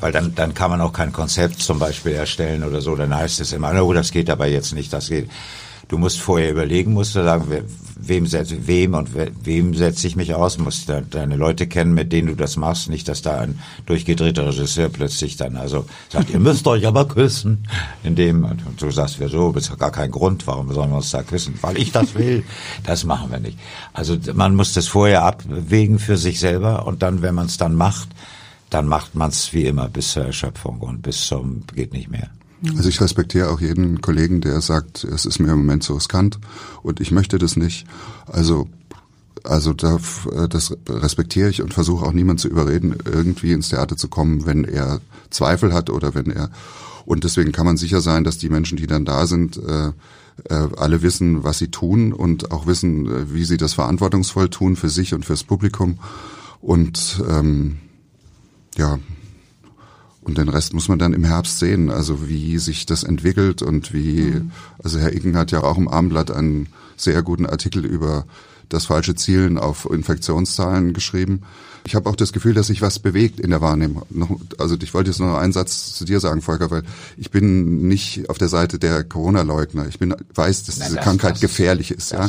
[0.00, 2.94] Weil dann, dann kann man auch kein Konzept zum Beispiel erstellen oder so.
[2.96, 5.30] Dann heißt es immer, oh, das geht aber jetzt nicht, das geht.
[5.88, 7.46] Du musst vorher überlegen, musst du sagen,
[7.96, 12.12] wem setze, wem und wem setze ich mich aus, musst du deine Leute kennen, mit
[12.12, 16.40] denen du das machst, nicht, dass da ein durchgedrehter Regisseur plötzlich dann also sagt, ihr
[16.40, 17.68] müsst euch aber küssen,
[18.02, 21.22] indem und du sagst, wieso, ist ja gar kein Grund, warum sollen wir uns da
[21.22, 22.44] küssen, weil ich das will,
[22.84, 23.58] das machen wir nicht.
[23.92, 27.74] Also man muss das vorher abwägen für sich selber und dann, wenn man es dann
[27.74, 28.08] macht,
[28.70, 32.30] dann macht man es wie immer bis zur Erschöpfung und bis zum geht nicht mehr.
[32.76, 36.38] Also ich respektiere auch jeden Kollegen, der sagt, es ist mir im Moment so riskant
[36.82, 37.86] und ich möchte das nicht.
[38.26, 38.68] Also
[39.44, 40.00] also da,
[40.48, 44.64] das respektiere ich und versuche auch niemand zu überreden, irgendwie ins Theater zu kommen, wenn
[44.64, 46.50] er Zweifel hat oder wenn er
[47.06, 49.92] und deswegen kann man sicher sein, dass die Menschen, die dann da sind, äh,
[50.50, 54.74] äh, alle wissen, was sie tun und auch wissen, äh, wie sie das verantwortungsvoll tun
[54.74, 55.98] für sich und fürs Publikum.
[56.60, 57.78] Und ähm,
[58.76, 58.98] ja,
[60.26, 63.92] und den Rest muss man dann im Herbst sehen, also wie sich das entwickelt und
[63.92, 64.50] wie, mhm.
[64.82, 68.26] also Herr Icken hat ja auch im Armblatt einen sehr guten Artikel über
[68.68, 71.42] das falsche Zielen auf Infektionszahlen geschrieben.
[71.86, 74.02] Ich habe auch das Gefühl, dass sich was bewegt in der Wahrnehmung.
[74.58, 76.82] Also ich wollte jetzt noch einen Satz zu dir sagen, Volker, weil
[77.16, 79.86] ich bin nicht auf der Seite der Corona-Leugner.
[79.86, 82.28] Ich bin weiß, dass diese das, Krankheit das, gefährlich ist, ja.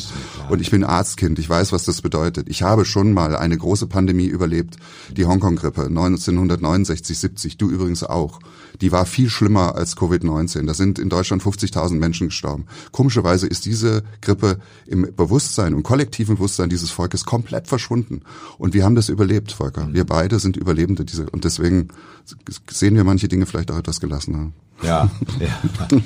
[0.49, 1.39] Und ich bin Arztkind.
[1.39, 2.47] Ich weiß, was das bedeutet.
[2.49, 4.77] Ich habe schon mal eine große Pandemie überlebt,
[5.09, 7.57] die Hongkong-Grippe 1969, 70.
[7.57, 8.39] Du übrigens auch.
[8.81, 10.65] Die war viel schlimmer als Covid-19.
[10.65, 12.65] Da sind in Deutschland 50.000 Menschen gestorben.
[12.91, 18.21] Komischerweise ist diese Grippe im Bewusstsein, im kollektiven Bewusstsein dieses Volkes komplett verschwunden.
[18.57, 19.89] Und wir haben das überlebt Volker.
[19.91, 21.89] Wir beide sind Überlebende diese und deswegen
[22.69, 24.51] sehen wir manche Dinge vielleicht auch etwas gelassener.
[24.83, 25.09] Ja.
[25.39, 25.87] ja.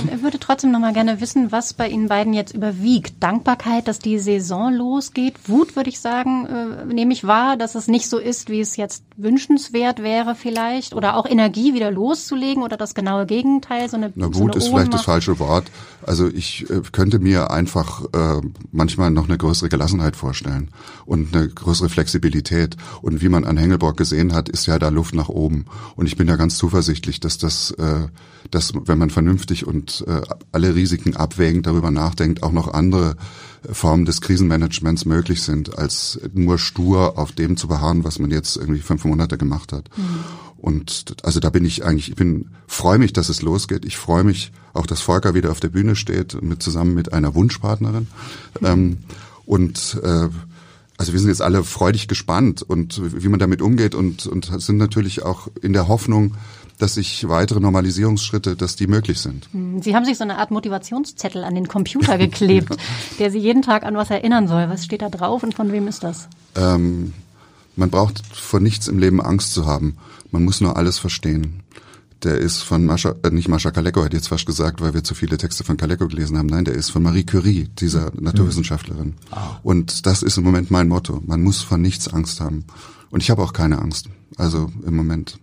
[0.00, 3.22] Und er würde trotzdem noch mal gerne wissen, was bei Ihnen beiden jetzt überwiegt.
[3.22, 5.34] Dankbarkeit, dass die Saison losgeht.
[5.46, 8.76] Wut, würde ich sagen, äh, nehme ich wahr, dass es nicht so ist, wie es
[8.76, 10.94] jetzt wünschenswert wäre vielleicht.
[10.94, 13.88] Oder auch Energie wieder loszulegen oder das genaue Gegenteil.
[13.88, 15.70] So eine, Na, Wut so eine ist vielleicht das falsche Wort.
[16.06, 18.40] Also ich äh, könnte mir einfach äh,
[18.72, 20.70] manchmal noch eine größere Gelassenheit vorstellen
[21.06, 22.76] und eine größere Flexibilität.
[23.02, 25.66] Und wie man an Hengelborg gesehen hat, ist ja da Luft nach oben.
[25.94, 28.08] Und ich bin da ganz zuversichtlich, dass das äh,
[28.50, 30.20] dass wenn man vernünftig und äh,
[30.52, 33.16] alle Risiken abwägend darüber nachdenkt, auch noch andere
[33.70, 38.56] Formen des Krisenmanagements möglich sind, als nur stur auf dem zu beharren, was man jetzt
[38.56, 39.88] irgendwie fünf Monate gemacht hat.
[39.96, 40.02] Mhm.
[40.58, 43.84] Und also da bin ich eigentlich, ich bin freue mich, dass es losgeht.
[43.84, 47.34] Ich freue mich auch, dass Volker wieder auf der Bühne steht, mit zusammen mit einer
[47.34, 48.08] Wunschpartnerin.
[48.60, 48.66] Mhm.
[48.66, 48.98] Ähm,
[49.46, 50.28] und äh,
[50.96, 54.76] also wir sind jetzt alle freudig gespannt und wie man damit umgeht und, und sind
[54.76, 56.34] natürlich auch in der Hoffnung,
[56.78, 59.48] dass sich weitere Normalisierungsschritte, dass die möglich sind.
[59.52, 62.76] Hm, Sie haben sich so eine Art Motivationszettel an den Computer geklebt,
[63.18, 64.68] der Sie jeden Tag an was erinnern soll.
[64.68, 66.28] Was steht da drauf und von wem ist das?
[66.56, 67.12] Ähm,
[67.76, 69.96] man braucht vor nichts im Leben Angst zu haben.
[70.30, 71.62] Man muss nur alles verstehen.
[72.22, 75.14] Der ist von Mascha, äh, nicht Mascha Kaleko, hat jetzt fast gesagt, weil wir zu
[75.14, 76.46] viele Texte von Kaleko gelesen haben.
[76.46, 79.08] Nein, der ist von Marie Curie, dieser Naturwissenschaftlerin.
[79.08, 79.14] Mhm.
[79.62, 81.20] Und das ist im Moment mein Motto.
[81.26, 82.64] Man muss vor nichts Angst haben.
[83.10, 84.08] Und ich habe auch keine Angst.
[84.36, 85.38] Also im Moment.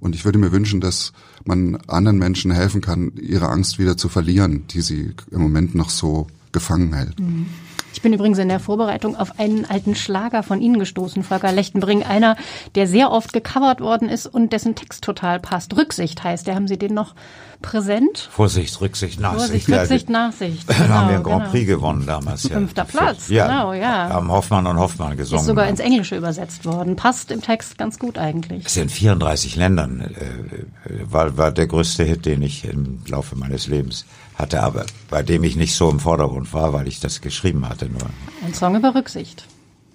[0.00, 1.12] Und ich würde mir wünschen, dass
[1.44, 5.90] man anderen Menschen helfen kann, ihre Angst wieder zu verlieren, die sie im Moment noch
[5.90, 7.20] so gefangen hält.
[7.20, 7.46] Mhm.
[7.92, 12.02] Ich bin übrigens in der Vorbereitung auf einen alten Schlager von Ihnen gestoßen, Volker Lechtenbring,
[12.02, 12.36] einer,
[12.74, 15.76] der sehr oft gecovert worden ist und dessen Text total passt.
[15.76, 16.54] Rücksicht heißt der.
[16.54, 17.14] Haben Sie den noch
[17.62, 18.28] präsent?
[18.30, 19.66] Vorsicht, Rücksicht, Nachsicht.
[19.66, 20.66] Vorsicht, Rücksicht, Nachsicht.
[20.80, 21.50] Genau, da haben wir einen Grand genau.
[21.50, 22.44] Prix gewonnen damals.
[22.44, 22.50] Ja.
[22.50, 24.08] Fünfter Platz, ja, genau, ja.
[24.08, 25.40] Haben Hoffmann und Hoffmann gesungen.
[25.40, 26.96] Ist sogar ins Englische übersetzt worden.
[26.96, 28.64] Passt im Text ganz gut eigentlich.
[28.64, 33.66] Ist in 34 Ländern, äh, war, war der größte Hit, den ich im Laufe meines
[33.66, 34.06] Lebens
[34.40, 37.86] hatte, aber bei dem ich nicht so im Vordergrund war, weil ich das geschrieben hatte
[37.86, 38.08] nur.
[38.44, 39.46] Ein Song über Rücksicht.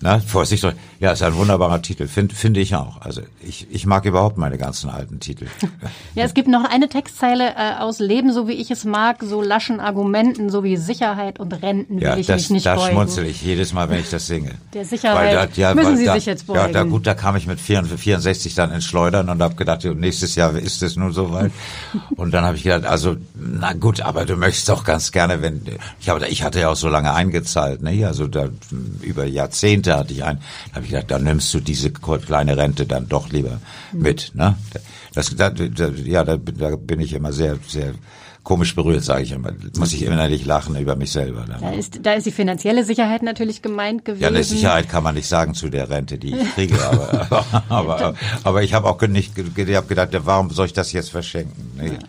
[0.02, 0.68] Na, Vorsicht,
[1.00, 3.02] ja, ist ein wunderbarer Titel, finde find ich auch.
[3.02, 5.48] Also ich, ich mag überhaupt meine ganzen alten Titel.
[6.16, 9.42] ja, es gibt noch eine Textzeile äh, aus Leben, so wie ich es mag, so
[9.42, 12.92] laschen Argumenten, so wie Sicherheit und Renten ja, will ich das, mich nicht da beugen.
[12.92, 14.52] schmunzel ich jedes Mal, wenn ich das singe.
[14.74, 16.60] Der Sicherheit da, ja, müssen Sie da, sich jetzt beugen.
[16.60, 20.36] Ja, da gut, da kam ich mit 64 dann ins Schleudern und habe gedacht, nächstes
[20.36, 21.52] Jahr ist es nun soweit.
[22.18, 25.62] und dann habe ich gedacht, also na gut, aber du möchtest doch ganz gerne, wenn
[26.02, 28.06] ich habe, ich hatte ja auch so lange eingezahlt, ne?
[28.06, 28.50] Also da
[29.02, 32.86] über Jahrzehnte hatte ich ein da habe ich gedacht, dann nimmst du diese kleine Rente
[32.86, 33.60] dann doch lieber
[33.92, 34.32] mit.
[34.36, 34.56] Ne?
[35.14, 37.94] Das, da, da, ja, da, da bin ich immer sehr, sehr
[38.44, 39.52] komisch berührt, sage ich immer.
[39.78, 41.46] Muss ich innerlich lachen über mich selber.
[41.60, 44.22] Da ist, da ist die finanzielle Sicherheit natürlich gemeint gewesen.
[44.22, 46.76] Ja, eine Sicherheit kann man nicht sagen zu der Rente, die ich kriege.
[46.86, 50.92] aber, aber, aber, aber ich habe auch nicht, ich habe gedacht, warum soll ich das
[50.92, 51.72] jetzt verschenken?
[51.78, 51.88] Nee.
[51.88, 52.00] Ja.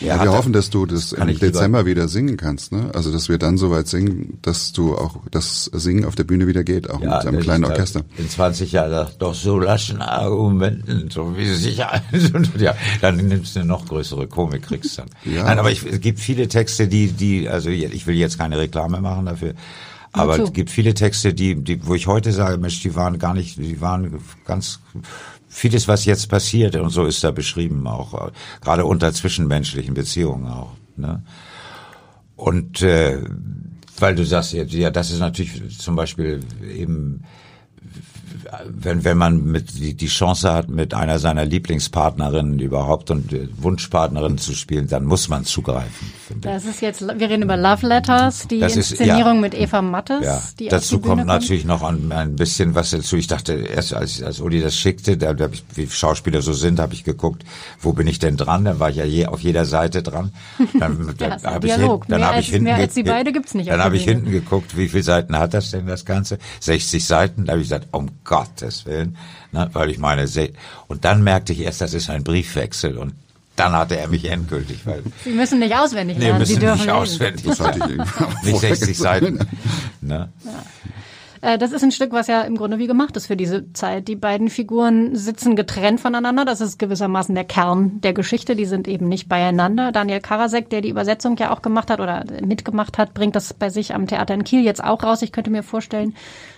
[0.00, 2.90] Ja, wir hoffen, dass du das im Dezember wieder singen kannst, ne?
[2.94, 6.64] Also dass wir dann soweit singen, dass du auch das Singen auf der Bühne wieder
[6.64, 8.02] geht, auch ja, mit einem kleinen Orchester.
[8.16, 12.02] In 20 Jahren doch so laschen Argumenten, so wie Sicherheit.
[12.58, 15.06] ja, dann nimmst du eine noch größere Komik, kriegst dann.
[15.24, 15.44] Ja.
[15.44, 19.00] Nein, aber ich, es gibt viele Texte, die, die, also ich will jetzt keine Reklame
[19.00, 19.54] machen dafür.
[20.14, 23.34] Aber es gibt viele Texte, die, die, wo ich heute sage, Mensch, die waren gar
[23.34, 24.78] nicht, die waren ganz
[25.54, 30.72] vieles, was jetzt passiert, und so ist da beschrieben auch, gerade unter zwischenmenschlichen Beziehungen auch.
[30.96, 31.22] Ne?
[32.34, 33.22] Und äh,
[33.98, 36.40] weil du sagst, ja, das ist natürlich zum Beispiel
[36.76, 37.22] eben
[38.66, 43.48] wenn, wenn man mit die, die Chance hat, mit einer seiner Lieblingspartnerinnen überhaupt und äh,
[43.56, 46.12] Wunschpartnerinnen zu spielen, dann muss man zugreifen.
[46.40, 49.82] Das ist jetzt, wir reden über Love Letters, die das Inszenierung ist, ja, mit Eva
[49.82, 50.24] Mattes.
[50.24, 51.26] Ja, die dazu kommt kommt.
[51.26, 53.16] natürlich noch ein, ein bisschen was dazu.
[53.16, 56.80] Ich dachte erst, als, als Uli das schickte, da, da ich, wie Schauspieler so sind,
[56.80, 57.44] habe ich geguckt,
[57.80, 58.64] wo bin ich denn dran?
[58.64, 60.32] Dann war ich ja je auf jeder Seite dran.
[60.78, 63.70] Dann, dann habe ich, hin, dann hab ich hinten, mehr als die beide gibt's nicht.
[63.70, 66.38] Dann habe ich hinten geguckt, wie viele Seiten hat das denn das Ganze?
[66.60, 67.44] 60 Seiten.
[67.46, 68.10] Da habe ich gesagt, um
[68.44, 69.16] Gottes Willen,
[69.52, 70.26] ne, weil ich meine,
[70.88, 73.14] und dann merkte ich erst, das ist ein Briefwechsel und
[73.56, 74.84] dann hatte er mich endgültig.
[74.84, 76.34] Weil Sie müssen nicht auswendig lernen.
[76.34, 77.44] Nee, müssen Sie dürfen nicht auswendig.
[77.44, 77.78] Das hatte
[78.42, 79.38] ich nicht 60 Seiten.
[80.00, 80.28] Ne?
[80.44, 80.52] Ja.
[81.44, 84.08] Äh, das ist ein Stück, was ja im Grunde wie gemacht ist für diese Zeit.
[84.08, 86.46] Die beiden Figuren sitzen getrennt voneinander.
[86.46, 88.56] Das ist gewissermaßen der Kern der Geschichte.
[88.56, 89.92] Die sind eben nicht beieinander.
[89.92, 93.68] Daniel Karasek, der die Übersetzung ja auch gemacht hat oder mitgemacht hat, bringt das bei
[93.68, 95.20] sich am Theater in Kiel jetzt auch raus.
[95.20, 96.14] Ich könnte mir vorstellen,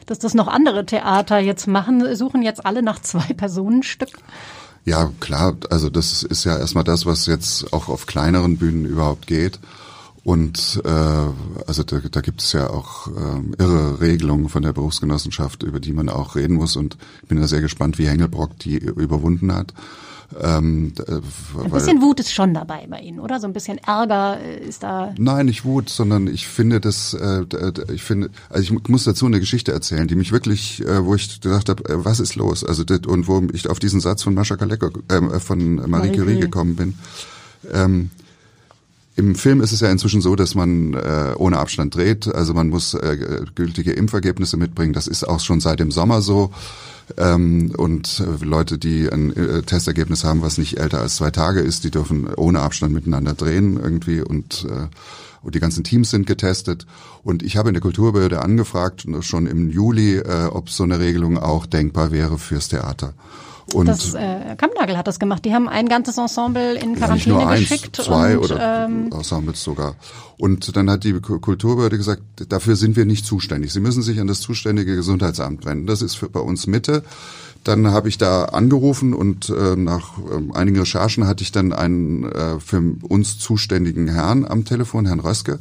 [0.06, 2.14] dass das noch andere Theater jetzt machen.
[2.14, 4.10] Suchen jetzt alle nach zwei Personenstück.
[4.84, 5.56] Ja, klar.
[5.68, 9.58] Also das ist ja erstmal das, was jetzt auch auf kleineren Bühnen überhaupt geht.
[10.26, 15.62] Und äh, also da, da gibt es ja auch äh, irre Regelungen von der Berufsgenossenschaft,
[15.62, 16.74] über die man auch reden muss.
[16.74, 19.72] Und ich bin da sehr gespannt, wie Hengelbrock die überwunden hat.
[20.42, 23.38] Ähm, ein bisschen Wut ist schon dabei bei Ihnen, oder?
[23.38, 25.14] So ein bisschen Ärger ist da.
[25.16, 27.44] Nein, nicht Wut, sondern ich finde das, äh,
[27.94, 31.40] ich finde, also ich muss dazu eine Geschichte erzählen, die mich wirklich, äh, wo ich
[31.40, 32.64] gedacht habe, äh, was ist los?
[32.64, 36.16] Also das, und wo ich auf diesen Satz von Mascha Kaleko, äh, von Marie, Marie
[36.16, 36.98] Curie gekommen bin.
[37.72, 38.10] Ähm,
[39.16, 42.32] im Film ist es ja inzwischen so, dass man äh, ohne Abstand dreht.
[42.32, 44.92] Also man muss äh, gültige Impfergebnisse mitbringen.
[44.92, 46.52] Das ist auch schon seit dem Sommer so.
[47.16, 51.60] Ähm, und äh, Leute, die ein äh, Testergebnis haben, was nicht älter als zwei Tage
[51.60, 54.88] ist, die dürfen ohne Abstand miteinander drehen irgendwie und äh,
[55.42, 56.86] und die ganzen Teams sind getestet.
[57.22, 61.38] Und ich habe in der Kulturbehörde angefragt, schon im Juli, äh, ob so eine Regelung
[61.38, 63.14] auch denkbar wäre fürs Theater.
[63.72, 65.44] Und das äh, Kammnagel hat das gemacht.
[65.44, 67.96] Die haben ein ganzes Ensemble in Quarantäne ja, eins, geschickt.
[67.96, 69.96] Zwei und, oder ähm, Ensembles sogar.
[70.38, 73.72] Und dann hat die Kulturbehörde gesagt, dafür sind wir nicht zuständig.
[73.72, 75.86] Sie müssen sich an das zuständige Gesundheitsamt wenden.
[75.86, 77.02] Das ist für, bei uns Mitte.
[77.64, 82.30] Dann habe ich da angerufen und äh, nach äh, einigen Recherchen hatte ich dann einen
[82.30, 85.58] äh, für uns zuständigen Herrn am Telefon, Herrn Röske.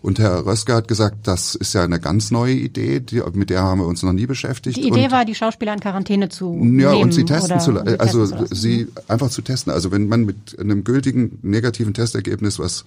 [0.00, 3.62] Und Herr Röske hat gesagt, das ist ja eine ganz neue Idee, die, mit der
[3.62, 4.76] haben wir uns noch nie beschäftigt.
[4.76, 7.02] Die Idee und, war, die Schauspieler in Quarantäne zu ja, nehmen.
[7.02, 7.98] Und sie testen zu lassen.
[7.98, 9.72] Also sie einfach zu testen.
[9.72, 12.84] Also wenn man mit einem gültigen negativen Testergebnis, was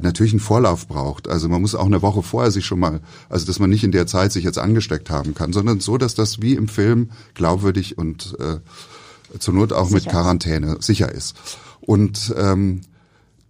[0.00, 1.28] natürlich einen Vorlauf braucht.
[1.28, 3.92] Also man muss auch eine Woche vorher sich schon mal, also dass man nicht in
[3.92, 7.98] der Zeit sich jetzt angesteckt haben kann, sondern so, dass das wie im Film glaubwürdig
[7.98, 11.36] und äh, zur Not auch sicher mit Quarantäne sicher ist.
[11.80, 12.82] Und ähm,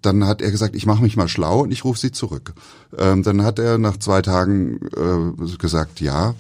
[0.02, 2.52] dann hat er gesagt, ich mache mich mal schlau und ich rufe sie zurück.
[2.98, 6.34] Ähm, dann hat er nach zwei Tagen äh, gesagt, ja,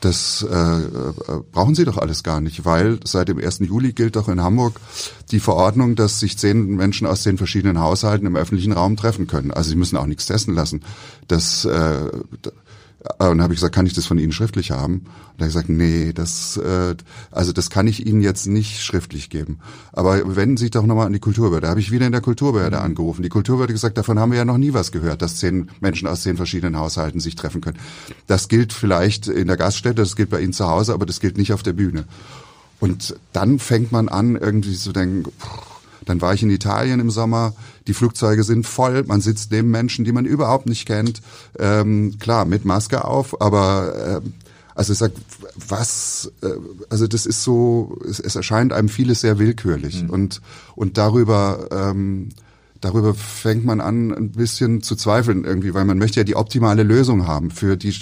[0.00, 1.12] das äh, äh,
[1.52, 3.60] brauchen Sie doch alles gar nicht, weil seit dem 1.
[3.60, 4.78] Juli gilt doch in Hamburg
[5.30, 9.50] die Verordnung, dass sich zehn Menschen aus zehn verschiedenen Haushalten im öffentlichen Raum treffen können.
[9.50, 10.82] Also Sie müssen auch nichts testen lassen.
[11.28, 12.10] Das äh,
[13.18, 15.06] Äh, und habe ich gesagt, kann ich das von Ihnen schriftlich haben?
[15.32, 16.94] Und er hat gesagt, nee, das, äh,
[17.30, 19.58] also das kann ich Ihnen jetzt nicht schriftlich geben.
[19.92, 21.66] Aber wenden Sie sich doch nochmal an die Kulturbehörde.
[21.66, 23.22] Da habe ich wieder in der Kulturbehörde angerufen.
[23.22, 26.22] Die Kulturbehörde gesagt, davon haben wir ja noch nie was gehört, dass zehn Menschen aus
[26.22, 27.78] zehn verschiedenen Haushalten sich treffen können.
[28.26, 31.36] Das gilt vielleicht in der Gaststätte, das gilt bei Ihnen zu Hause, aber das gilt
[31.38, 32.04] nicht auf der Bühne.
[32.78, 35.30] Und dann fängt man an, irgendwie zu denken,
[36.04, 37.54] dann war ich in Italien im Sommer,
[37.86, 41.22] die Flugzeuge sind voll, man sitzt neben Menschen, die man überhaupt nicht kennt.
[41.58, 44.28] Ähm, klar, mit Maske auf, aber äh,
[44.74, 45.12] also ich sag,
[45.68, 46.48] was, äh,
[46.90, 50.10] also das ist so, es, es erscheint einem vieles sehr willkürlich mhm.
[50.10, 50.42] und
[50.74, 52.28] und darüber ähm,
[52.80, 56.82] darüber fängt man an, ein bisschen zu zweifeln irgendwie, weil man möchte ja die optimale
[56.82, 57.92] Lösung haben für die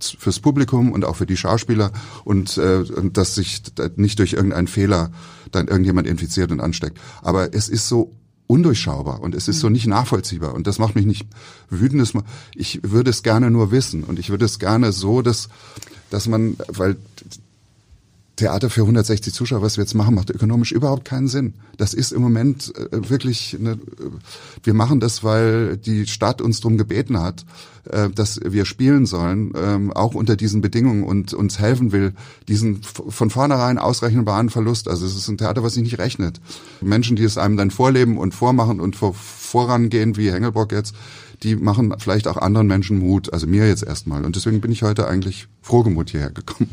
[0.00, 1.92] fürs Publikum und auch für die Schauspieler
[2.24, 3.62] und, äh, und dass sich
[3.96, 5.10] nicht durch irgendeinen Fehler
[5.50, 6.98] dann irgendjemand infiziert und ansteckt.
[7.22, 8.12] Aber es ist so
[8.48, 11.26] undurchschaubar und es ist so nicht nachvollziehbar und das macht mich nicht
[11.70, 12.12] wütend.
[12.56, 15.48] Ich würde es gerne nur wissen und ich würde es gerne so, dass
[16.10, 16.96] dass man, weil
[18.38, 21.54] Theater für 160 Zuschauer, was wir jetzt machen, macht ökonomisch überhaupt keinen Sinn.
[21.76, 23.78] Das ist im Moment äh, wirklich, eine, äh,
[24.62, 27.44] wir machen das, weil die Stadt uns darum gebeten hat,
[27.90, 32.14] äh, dass wir spielen sollen, ähm, auch unter diesen Bedingungen und uns helfen will,
[32.46, 34.86] diesen von vornherein ausrechenbaren Verlust.
[34.86, 36.40] Also es ist ein Theater, was sich nicht rechnet.
[36.80, 40.94] Menschen, die es einem dann vorleben und vormachen und vor, vorangehen, wie Hengelbock jetzt,
[41.42, 44.24] die machen vielleicht auch anderen Menschen Mut, also mir jetzt erstmal.
[44.24, 46.70] Und deswegen bin ich heute eigentlich frohgemut hierher gekommen.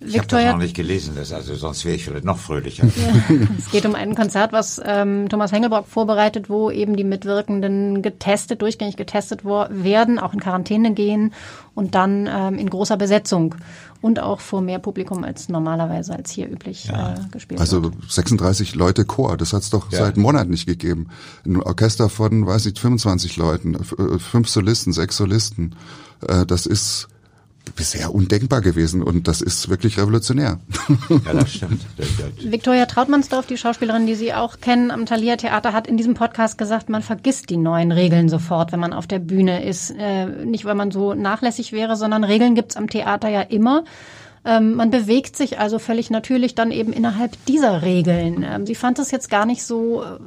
[0.00, 2.86] Ich habe das noch nicht gelesen, das, also sonst wäre ich vielleicht noch fröhlicher.
[2.86, 8.02] Ja, es geht um ein Konzert, was ähm, Thomas Hengelbrock vorbereitet, wo eben die Mitwirkenden
[8.02, 11.32] getestet, durchgängig getestet werden, auch in Quarantäne gehen
[11.74, 13.56] und dann ähm, in großer Besetzung
[14.02, 17.14] und auch vor mehr Publikum als normalerweise als hier üblich ja.
[17.14, 17.94] äh, gespielt also wird.
[17.96, 19.98] Also 36 Leute Chor, das hat es doch ja.
[19.98, 21.08] seit Monaten nicht gegeben.
[21.44, 25.74] Ein Orchester von, weiß ich, 25 Leuten, äh, fünf Solisten, sechs Solisten.
[26.26, 27.08] Äh, das ist
[27.74, 30.60] bisher undenkbar gewesen und das ist wirklich revolutionär.
[31.08, 31.82] Ja, das stimmt.
[32.42, 36.58] Viktoria Trautmannsdorf, die Schauspielerin, die Sie auch kennen am Thalia Theater, hat in diesem Podcast
[36.58, 39.90] gesagt, man vergisst die neuen Regeln sofort, wenn man auf der Bühne ist.
[39.90, 43.84] Äh, nicht, weil man so nachlässig wäre, sondern Regeln gibt's am Theater ja immer.
[44.46, 48.46] Ähm, man bewegt sich also völlig natürlich dann eben innerhalb dieser Regeln.
[48.48, 50.18] Ähm, sie fand es jetzt gar nicht so, äh,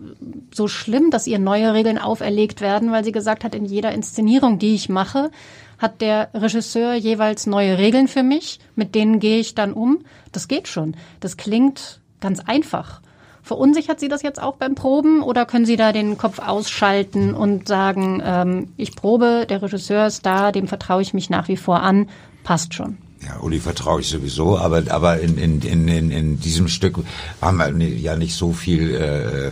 [0.53, 4.59] so schlimm, dass ihr neue Regeln auferlegt werden, weil sie gesagt hat, in jeder Inszenierung,
[4.59, 5.31] die ich mache,
[5.79, 9.99] hat der Regisseur jeweils neue Regeln für mich, mit denen gehe ich dann um.
[10.31, 10.95] Das geht schon.
[11.21, 13.01] Das klingt ganz einfach.
[13.41, 17.67] Verunsichert Sie das jetzt auch beim Proben oder können Sie da den Kopf ausschalten und
[17.67, 21.81] sagen, ähm, ich probe, der Regisseur ist da, dem vertraue ich mich nach wie vor
[21.81, 22.09] an,
[22.43, 22.97] passt schon?
[23.25, 26.99] Ja, Uli vertraue ich sowieso, aber aber in, in, in, in diesem Stück
[27.41, 29.51] haben wir ja nicht so viel äh,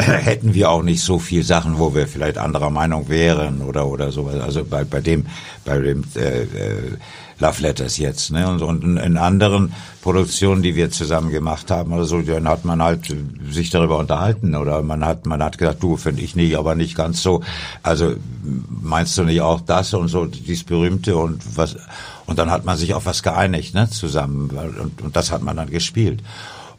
[0.24, 4.12] hätten wir auch nicht so viel Sachen, wo wir vielleicht anderer Meinung wären oder oder
[4.12, 4.40] sowas.
[4.40, 5.26] Also bei bei dem
[5.64, 6.96] bei dem äh, äh,
[7.40, 8.46] Love Letters jetzt, ne?
[8.48, 12.82] Und, und in anderen Produktionen, die wir zusammen gemacht haben oder so, dann hat man
[12.82, 13.14] halt
[13.50, 16.96] sich darüber unterhalten oder man hat man hat gesagt, du finde ich nicht, aber nicht
[16.96, 17.42] ganz so.
[17.82, 18.14] Also
[18.68, 21.76] meinst du nicht auch das und so dies berühmte und was
[22.26, 23.88] und dann hat man sich auf was geeinigt, ne?
[23.88, 26.22] Zusammen und, und das hat man dann gespielt.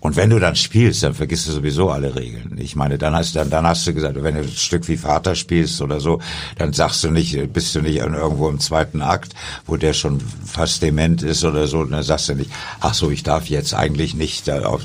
[0.02, 2.58] Und wenn du dann spielst, dann vergisst du sowieso alle Regeln.
[2.58, 5.36] Ich meine, dann hast, dann, dann hast du gesagt, wenn du ein Stück wie Vater
[5.36, 6.20] spielst oder so,
[6.58, 9.36] dann sagst du nicht, bist du nicht irgendwo im zweiten Akt,
[9.68, 13.22] wo der schon fast dement ist oder so, dann sagst du nicht, ach so, ich
[13.22, 14.82] darf jetzt eigentlich nicht auf,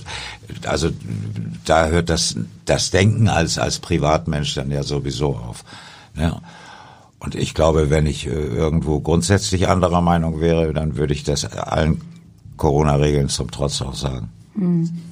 [0.66, 0.90] also
[1.64, 5.64] da hört das, das Denken als, als Privatmensch dann ja sowieso auf.
[6.14, 6.42] Ja.
[7.20, 11.46] Und ich glaube, wenn ich äh, irgendwo grundsätzlich anderer Meinung wäre, dann würde ich das
[11.46, 12.02] allen
[12.58, 14.28] Corona-Regeln zum Trotz auch sagen.
[14.54, 15.05] Mhm.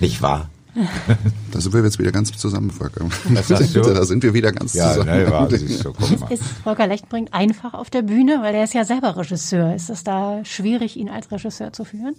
[0.00, 0.48] Nicht wahr?
[1.50, 3.06] Da sind wir jetzt wieder ganz zusammen, Volker.
[3.28, 5.24] Da sind wir wieder ganz ja, zusammen.
[5.24, 5.94] Ne, war, so,
[6.28, 9.74] ist Volker Lechtenbrink einfach auf der Bühne, weil er ist ja selber Regisseur.
[9.74, 12.14] Ist es da schwierig, ihn als Regisseur zu führen?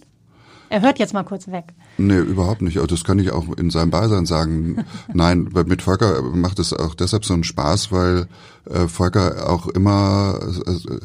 [0.69, 1.73] Er hört jetzt mal kurz weg.
[1.97, 2.77] Nee, überhaupt nicht.
[2.91, 4.85] Das kann ich auch in seinem Beisein sagen.
[5.13, 8.27] Nein, mit Volker macht es auch deshalb so einen Spaß, weil
[8.69, 10.39] äh, Volker auch immer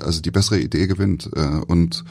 [0.00, 1.30] also die bessere Idee gewinnt.
[1.34, 2.04] Äh, und äh,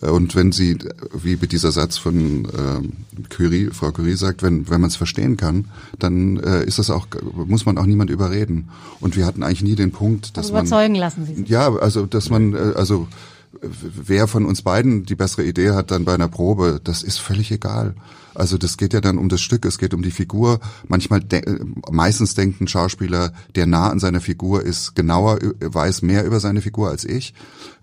[0.00, 0.78] und wenn sie,
[1.14, 5.36] wie mit dieser Satz von äh, Curie, Frau Curie sagt, wenn, wenn man es verstehen
[5.36, 5.66] kann,
[5.98, 8.68] dann äh, ist das auch, muss man auch niemand überreden.
[9.00, 11.00] Und wir hatten eigentlich nie den Punkt, dass also überzeugen man.
[11.00, 11.48] Überzeugen lassen Sie sich.
[11.48, 13.08] Ja, also dass man, äh, also
[13.62, 17.50] wer von uns beiden die bessere Idee hat dann bei einer Probe, das ist völlig
[17.50, 17.94] egal.
[18.34, 20.60] Also das geht ja dann um das Stück, es geht um die Figur.
[20.86, 21.42] Manchmal, de
[21.90, 26.62] meistens denkt ein Schauspieler, der nah an seiner Figur ist, genauer, weiß mehr über seine
[26.62, 27.34] Figur als ich,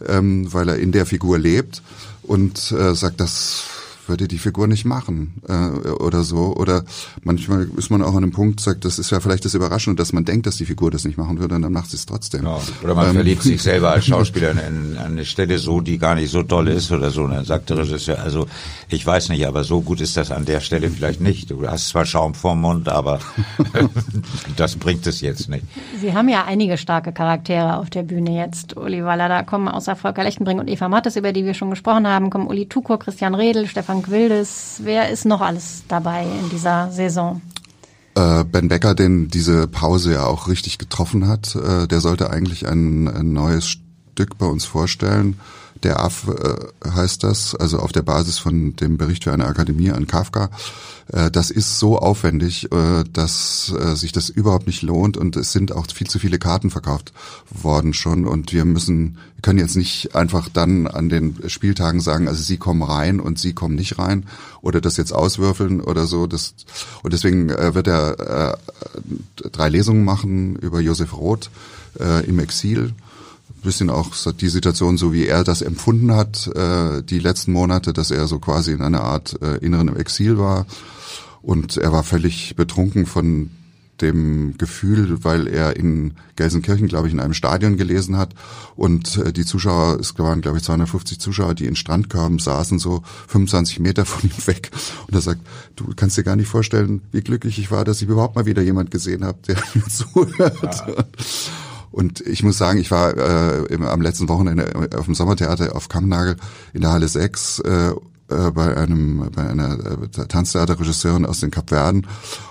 [0.08, 1.82] ähm, weil er in der Figur lebt
[2.24, 3.66] und äh, sagt, das
[4.10, 6.56] würde die Figur nicht machen äh, oder so.
[6.56, 6.84] Oder
[7.24, 10.14] manchmal ist man auch an einem Punkt, sagt, das ist ja vielleicht das Überraschende, dass
[10.14, 12.46] man denkt, dass die Figur das nicht machen würde und dann macht sie es trotzdem.
[12.46, 14.58] Ja, oder man ähm, verliebt sich selber als Schauspieler in,
[14.94, 17.24] in eine Stelle so, die gar nicht so toll ist oder so.
[17.24, 18.48] Und dann sagt der Regisseur, also
[18.90, 21.52] ich weiß nicht, aber so gut ist das an der Stelle vielleicht nicht.
[21.52, 23.20] Du hast zwar Schaum vorm Mund, aber
[24.56, 25.66] das bringt es jetzt nicht.
[26.00, 29.30] Sie haben ja einige starke Charaktere auf der Bühne jetzt, Uli Waller.
[29.30, 32.48] Da kommen außer Volker Lechtenbring und Eva Mattes, über die wir schon gesprochen haben, kommen
[32.48, 34.80] Uli Tukur, Christian Redl, Stefan Quildes.
[34.84, 37.42] Wer ist noch alles dabei in dieser Saison?
[38.16, 42.68] Äh, ben Becker, den diese Pause ja auch richtig getroffen hat, äh, der sollte eigentlich
[42.68, 45.40] ein, ein neues Stück bei uns vorstellen.
[45.84, 49.92] Der Aff äh, heißt das, also auf der Basis von dem Bericht für eine Akademie
[49.92, 50.50] an Kafka.
[51.12, 55.52] Äh, das ist so aufwendig, äh, dass äh, sich das überhaupt nicht lohnt und es
[55.52, 57.14] sind auch viel zu viele Karten verkauft
[57.50, 62.42] worden schon und wir müssen, können jetzt nicht einfach dann an den Spieltagen sagen, also
[62.42, 64.26] sie kommen rein und sie kommen nicht rein
[64.62, 66.26] oder das jetzt auswürfeln oder so.
[66.26, 66.56] Das,
[67.04, 68.58] und deswegen wird er
[69.36, 71.52] drei Lesungen machen über Josef Roth
[72.26, 72.94] im Exil
[73.66, 78.12] bisschen auch die Situation, so wie er das empfunden hat, äh, die letzten Monate, dass
[78.12, 80.66] er so quasi in einer Art äh, inneren Exil war.
[81.42, 83.52] Und er war völlig betrunken von
[84.02, 88.34] dem Gefühl, weil er in Gelsenkirchen, glaube ich, in einem Stadion gelesen hat
[88.76, 93.04] und äh, die Zuschauer, es waren, glaube ich, 250 Zuschauer, die in Strandkörben saßen, so
[93.28, 94.72] 25 Meter von ihm weg.
[95.08, 95.42] Und er sagt,
[95.76, 98.62] du kannst dir gar nicht vorstellen, wie glücklich ich war, dass ich überhaupt mal wieder
[98.62, 100.84] jemand gesehen habe, der mir zuhört.
[100.88, 101.06] Ja.
[101.96, 105.88] Und ich muss sagen, ich war äh, im, am letzten Wochenende auf dem Sommertheater auf
[105.88, 106.36] Kammnagel
[106.74, 107.92] in der Halle 6 äh,
[108.28, 112.06] äh, bei einem bei einer äh, Tanztheaterregisseurin aus den Kapverden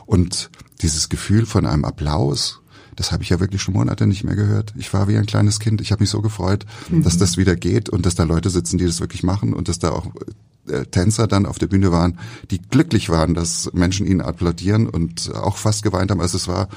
[0.06, 0.48] und
[0.80, 2.62] dieses Gefühl von einem Applaus,
[2.96, 4.72] das habe ich ja wirklich schon Monate nicht mehr gehört.
[4.78, 5.82] Ich war wie ein kleines Kind.
[5.82, 7.02] Ich habe mich so gefreut, mhm.
[7.02, 9.78] dass das wieder geht und dass da Leute sitzen, die das wirklich machen und dass
[9.78, 10.06] da auch
[10.68, 12.18] äh, Tänzer dann auf der Bühne waren,
[12.50, 16.70] die glücklich waren, dass Menschen ihnen applaudieren und auch fast geweint haben, als es war.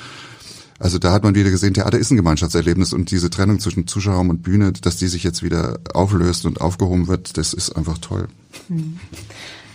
[0.80, 4.30] Also da hat man wieder gesehen, Theater ist ein Gemeinschaftserlebnis und diese Trennung zwischen Zuschauern
[4.30, 8.28] und Bühne, dass die sich jetzt wieder auflöst und aufgehoben wird, das ist einfach toll.
[8.68, 9.00] Hm.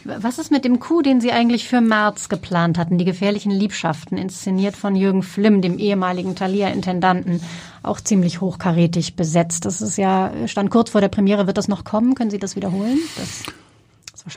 [0.04, 4.18] Was ist mit dem Coup, den Sie eigentlich für März geplant hatten, die gefährlichen Liebschaften,
[4.18, 7.40] inszeniert von Jürgen Flimm, dem ehemaligen Thalia-Intendanten,
[7.84, 9.64] auch ziemlich hochkarätig besetzt.
[9.64, 12.16] Das ist ja, stand kurz vor der Premiere, wird das noch kommen?
[12.16, 12.98] Können Sie das wiederholen?
[13.16, 13.44] Das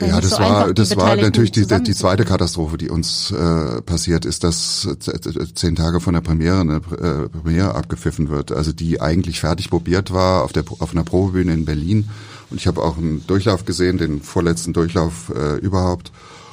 [0.00, 4.24] ja, das so war das war natürlich die, die zweite Katastrophe, die uns äh, passiert
[4.24, 9.00] ist, dass äh, zehn Tage von der Premiere eine äh, Premiere abgepfiffen wird, also die
[9.00, 12.08] eigentlich fertig probiert war auf der auf einer Probebühne in Berlin.
[12.50, 16.12] Und ich habe auch einen Durchlauf gesehen, den vorletzten Durchlauf äh, überhaupt.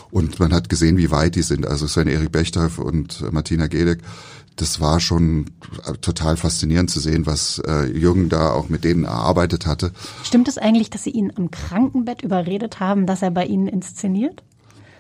[0.10, 1.66] Und man hat gesehen, wie weit die sind.
[1.66, 4.00] Also Sven Erik Bechtolf und Martina Gedeck
[4.56, 5.52] das war schon
[6.02, 9.92] total faszinierend zu sehen, was äh, Jürgen da auch mit denen erarbeitet hatte.
[10.24, 14.44] Stimmt es eigentlich, dass Sie ihn am Krankenbett überredet haben, dass er bei Ihnen inszeniert?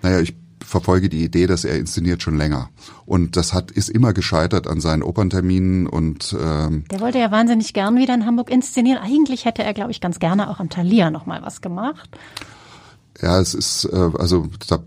[0.01, 2.69] Naja, ich verfolge die Idee, dass er inszeniert schon länger.
[3.05, 7.73] Und das hat ist immer gescheitert an seinen Opernterminen und ähm, Der wollte ja wahnsinnig
[7.73, 8.99] gern wieder in Hamburg inszenieren.
[9.01, 12.09] Eigentlich hätte er, glaube ich, ganz gerne auch am Thalia noch mal was gemacht.
[13.21, 14.79] Ja, es ist äh, also da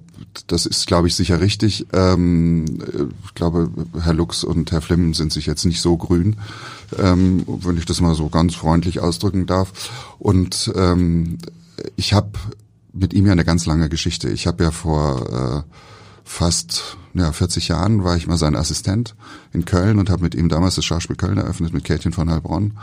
[0.46, 1.86] das ist, glaube ich, sicher richtig.
[1.92, 2.64] Ähm,
[3.24, 3.70] ich glaube,
[4.00, 6.36] Herr Lux und Herr Flimm sind sich jetzt nicht so grün,
[6.98, 9.90] ähm, wenn ich das mal so ganz freundlich ausdrücken darf.
[10.18, 11.38] Und ähm,
[11.96, 12.30] ich habe
[12.92, 14.28] mit ihm ja eine ganz lange Geschichte.
[14.30, 15.72] Ich habe ja vor äh,
[16.24, 19.14] fast ja, 40 Jahren war ich mal sein Assistent
[19.52, 22.76] in Köln und habe mit ihm damals das Schauspiel Köln eröffnet mit Kätchen von Heilbronn.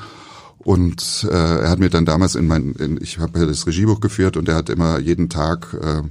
[0.63, 3.99] Und äh, er hat mir dann damals in mein, in, ich habe ja das Regiebuch
[3.99, 6.03] geführt und er hat immer jeden Tag äh,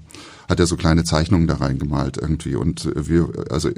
[0.53, 2.55] hat er so kleine Zeichnungen da reingemalt irgendwie.
[2.57, 3.71] Und wir, also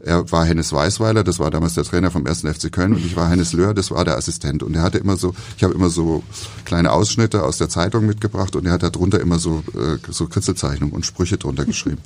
[0.00, 3.16] er war Hennes Weißweiler, das war damals der Trainer vom ersten FC Köln und ich
[3.16, 4.62] war Hennes Löhr, das war der Assistent.
[4.62, 6.22] Und er hatte immer so, ich habe immer so
[6.64, 10.26] kleine Ausschnitte aus der Zeitung mitgebracht und er hat da drunter immer so, äh, so
[10.26, 12.02] Kritzelzeichnungen und Sprüche drunter geschrieben.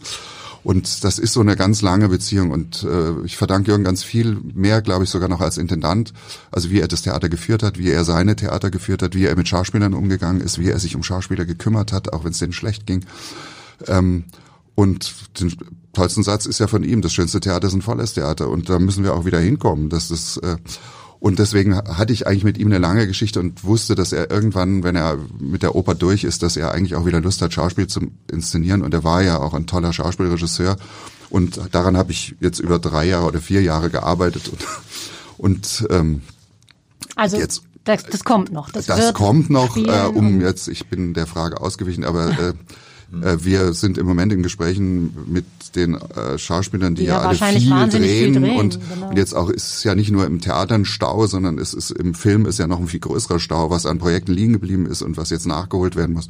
[0.65, 4.39] Und das ist so eine ganz lange Beziehung und äh, ich verdanke Jürgen ganz viel
[4.55, 6.15] mehr, glaube ich, sogar noch als Intendant.
[6.51, 9.37] Also wie er das Theater geführt hat, wie er seine Theater geführt hat, wie er
[9.37, 12.55] mit Schauspielern umgegangen ist, wie er sich um Schauspieler gekümmert hat, auch wenn es denen
[12.55, 13.05] schlecht ging.
[13.87, 14.25] Ähm,
[14.75, 15.55] und den
[15.93, 18.49] tollsten Satz ist ja von ihm, das schönste Theater ist ein volles Theater.
[18.49, 19.91] Und da müssen wir auch wieder hinkommen.
[19.91, 20.57] Dass das, äh,
[21.25, 24.85] und deswegen hatte ich eigentlich mit ihm eine lange Geschichte und wusste, dass er irgendwann,
[24.85, 27.87] wenn er mit der Oper durch ist, dass er eigentlich auch wieder Lust hat, Schauspiel
[27.87, 28.83] zu inszenieren.
[28.83, 30.77] Und er war ja auch ein toller Schauspielregisseur.
[31.31, 34.51] Und daran habe ich jetzt über drei Jahre oder vier Jahre gearbeitet.
[34.51, 34.66] Und,
[35.39, 36.20] und ähm,
[37.16, 38.70] also jetzt das, das kommt noch.
[38.70, 42.53] Das, das kommt noch, äh, um jetzt, ich bin der Frage ausgewichen, aber äh,
[43.23, 45.45] äh, wir sind im Moment in Gesprächen mit
[45.77, 49.09] den äh, Schauspielern, die, die ja, ja alle viel drehen, viel drehen, und, genau.
[49.09, 51.91] und jetzt auch ist es ja nicht nur im Theater ein Stau, sondern es ist
[51.91, 55.03] im Film ist ja noch ein viel größerer Stau, was an Projekten liegen geblieben ist
[55.03, 56.29] und was jetzt nachgeholt werden muss.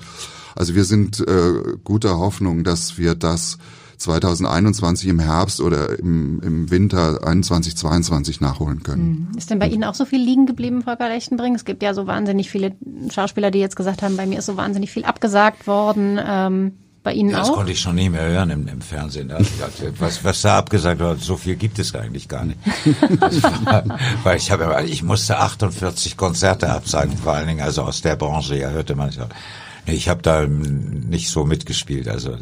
[0.55, 3.59] Also wir sind äh, guter Hoffnung, dass wir das
[4.05, 9.32] 2021 im Herbst oder im, im Winter 21, 22 nachholen können.
[9.36, 11.55] Ist denn bei Ihnen auch so viel liegen geblieben, Volker Lechtenbring?
[11.55, 12.76] Es gibt ja so wahnsinnig viele
[13.12, 16.20] Schauspieler, die jetzt gesagt haben, bei mir ist so wahnsinnig viel abgesagt worden.
[16.24, 17.48] Ähm, bei Ihnen ja, auch?
[17.48, 19.32] Das konnte ich schon nie mehr hören im, im Fernsehen.
[19.98, 22.59] Was, was da abgesagt wird, so viel gibt es eigentlich gar nicht.
[23.64, 23.84] War,
[24.24, 28.57] weil ich habe, ich musste 48 Konzerte absagen, vor allen Dingen also aus der Branche.
[28.57, 29.11] Ja, hörte man.
[29.86, 32.09] Ich habe da nicht so mitgespielt.
[32.09, 32.38] Also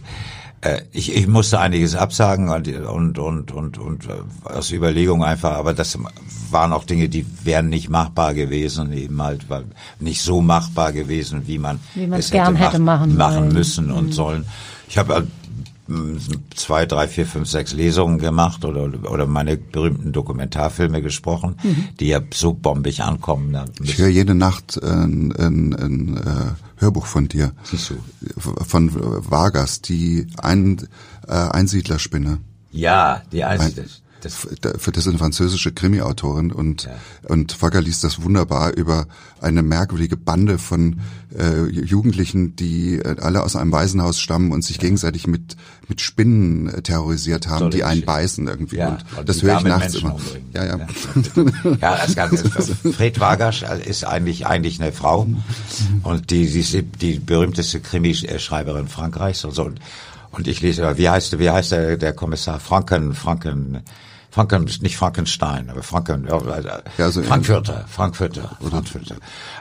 [0.92, 5.74] ich, ich musste einiges absagen und und und und, und äh, aus Überlegung einfach, aber
[5.74, 5.98] das
[6.50, 9.62] waren auch Dinge, die wären nicht machbar gewesen, eben halt war
[9.98, 14.06] nicht so machbar gewesen, wie man, wie man es gern hätte, machen, machen müssen und
[14.06, 14.12] mhm.
[14.12, 14.46] sollen.
[14.88, 15.28] Ich habe halt
[16.54, 21.88] zwei, drei, vier, fünf, sechs Lesungen gemacht oder oder meine berühmten Dokumentarfilme gesprochen, mhm.
[21.98, 23.56] die ja so bombig ankommen.
[23.82, 27.52] Ich höre jede Nacht ein, ein, ein äh, Hörbuch von dir.
[27.64, 27.94] Siehst du.
[28.38, 30.78] Von Vargas, die ein,
[31.26, 32.38] äh, Einsiedlerspinne.
[32.70, 33.84] Ja, die Einsiedler.
[34.22, 36.92] Das, das ist eine französische Krimi-Autorin und, ja.
[37.28, 39.06] und Fogger liest das wunderbar über
[39.40, 41.00] eine merkwürdige Bande von
[41.36, 44.82] äh, Jugendlichen, die äh, alle aus einem Waisenhaus stammen und sich ja.
[44.82, 45.56] gegenseitig mit,
[45.88, 48.76] mit Spinnen äh, terrorisiert haben, so die einen beißen irgendwie.
[48.76, 50.14] Ja, und, und das höre ich nachts Menschen immer.
[50.14, 50.50] Umbringen.
[50.52, 50.78] Ja, ja.
[51.80, 52.48] Ja, das Ganze.
[52.92, 55.26] Fred Vargas ist eigentlich, eigentlich eine Frau
[56.02, 59.64] und die, die die berühmteste Krimischreiberin Frankreichs und so.
[59.64, 59.80] Und,
[60.32, 63.82] und ich lese, wie heißt, wie heißt der, der Kommissar Franken, Franken,
[64.30, 69.16] Franken, nicht Frankenstein, aber Franken, ja, also Frankfurter, Frankfurter, Frankfurter.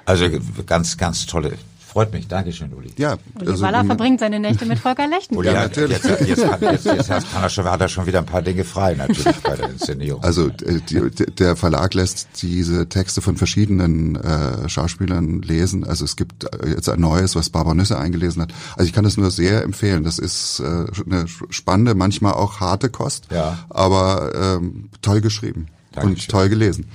[0.05, 0.27] Also
[0.65, 1.57] ganz, ganz tolle
[1.91, 2.89] Freut mich, Dankeschön, Uli.
[2.97, 5.35] Ja, Uli also, Waller verbringt seine Nächte mit Volker Lechten.
[5.35, 6.01] Uli, ja, natürlich.
[6.01, 8.63] Jetzt, jetzt, jetzt, jetzt, jetzt kann er schon, hat er schon wieder ein paar Dinge
[8.63, 10.23] frei, natürlich, bei der Inszenierung.
[10.23, 15.83] Also äh, die, der Verlag lässt diese Texte von verschiedenen äh, Schauspielern lesen.
[15.83, 18.53] Also es gibt äh, jetzt ein neues, was Barbara Nüsse eingelesen hat.
[18.77, 20.05] Also ich kann das nur sehr empfehlen.
[20.05, 23.59] Das ist äh, eine spannende, manchmal auch harte Kost, ja.
[23.69, 25.67] aber ähm, toll geschrieben.
[25.91, 26.13] Dankeschön.
[26.13, 26.85] Und toll gelesen.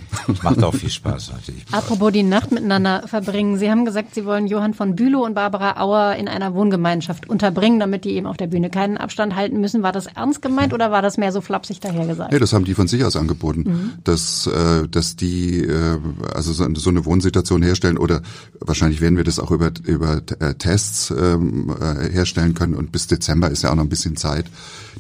[0.43, 1.67] Macht auch viel Spaß natürlich.
[1.71, 3.59] Apropos die Nacht miteinander verbringen.
[3.59, 7.79] Sie haben gesagt, Sie wollen Johann von Bülow und Barbara Auer in einer Wohngemeinschaft unterbringen,
[7.79, 9.83] damit die eben auf der Bühne keinen Abstand halten müssen.
[9.83, 12.33] War das ernst gemeint oder war das mehr so flapsig dahergesagt?
[12.33, 13.93] Nee, das haben die von sich aus angeboten, mhm.
[14.03, 15.99] dass, äh, dass die äh,
[16.35, 18.23] also so, so eine Wohnsituation herstellen oder
[18.61, 23.09] wahrscheinlich werden wir das auch über, über äh, Tests ähm, äh, herstellen können und bis
[23.09, 24.47] Dezember ist ja auch noch ein bisschen Zeit.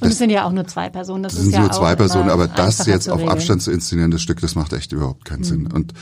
[0.00, 1.22] Und es sind ja auch nur zwei Personen.
[1.22, 4.22] Das, das sind ja nur zwei Personen, aber das jetzt auf Abstand zu inszenieren, das
[4.22, 5.44] Stück, das macht echt überhaupt keinen mhm.
[5.44, 5.66] Sinn.
[5.72, 5.92] Und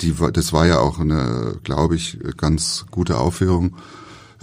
[0.00, 3.76] die, das war ja auch eine, glaube ich, ganz gute Aufführung.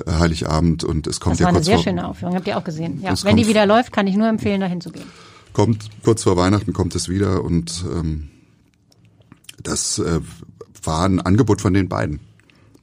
[0.05, 1.59] Äh, Heiligabend und es kommt das ja kurz vor.
[1.59, 3.01] Das war eine sehr schöne Aufführung, habt ihr auch gesehen.
[3.01, 5.05] Ja, wenn die wieder läuft, kann ich nur empfehlen, dahin zu gehen.
[5.53, 8.29] Kommt kurz vor Weihnachten kommt es wieder und ähm,
[9.61, 10.21] das äh,
[10.83, 12.19] war ein Angebot von den beiden.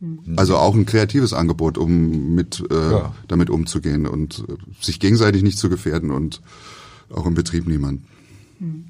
[0.00, 0.34] Mhm.
[0.36, 3.14] Also auch ein kreatives Angebot, um mit äh, ja.
[3.26, 6.42] damit umzugehen und äh, sich gegenseitig nicht zu gefährden und
[7.10, 8.02] auch im Betrieb niemand.
[8.60, 8.84] Mhm.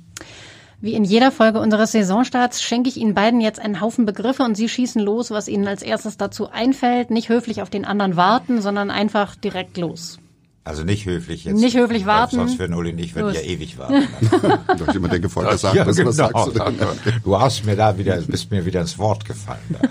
[0.81, 4.57] Wie in jeder Folge unseres Saisonstarts schenke ich Ihnen beiden jetzt einen Haufen Begriffe und
[4.57, 7.11] Sie schießen los, was Ihnen als erstes dazu einfällt.
[7.11, 10.21] Nicht höflich auf den anderen warten, sondern einfach direkt los.
[10.63, 11.59] Also nicht höflich jetzt.
[11.59, 12.37] Nicht höflich warten.
[12.37, 14.07] Sonst für Uli und ich würden ja ewig warten.
[14.89, 16.11] ich immer denke, Volker sagt, ja, genau.
[16.11, 16.77] was sagst du denn?
[17.25, 19.59] Du hast mir da wieder, bist mir wieder ins Wort gefallen.
[19.71, 19.89] Da.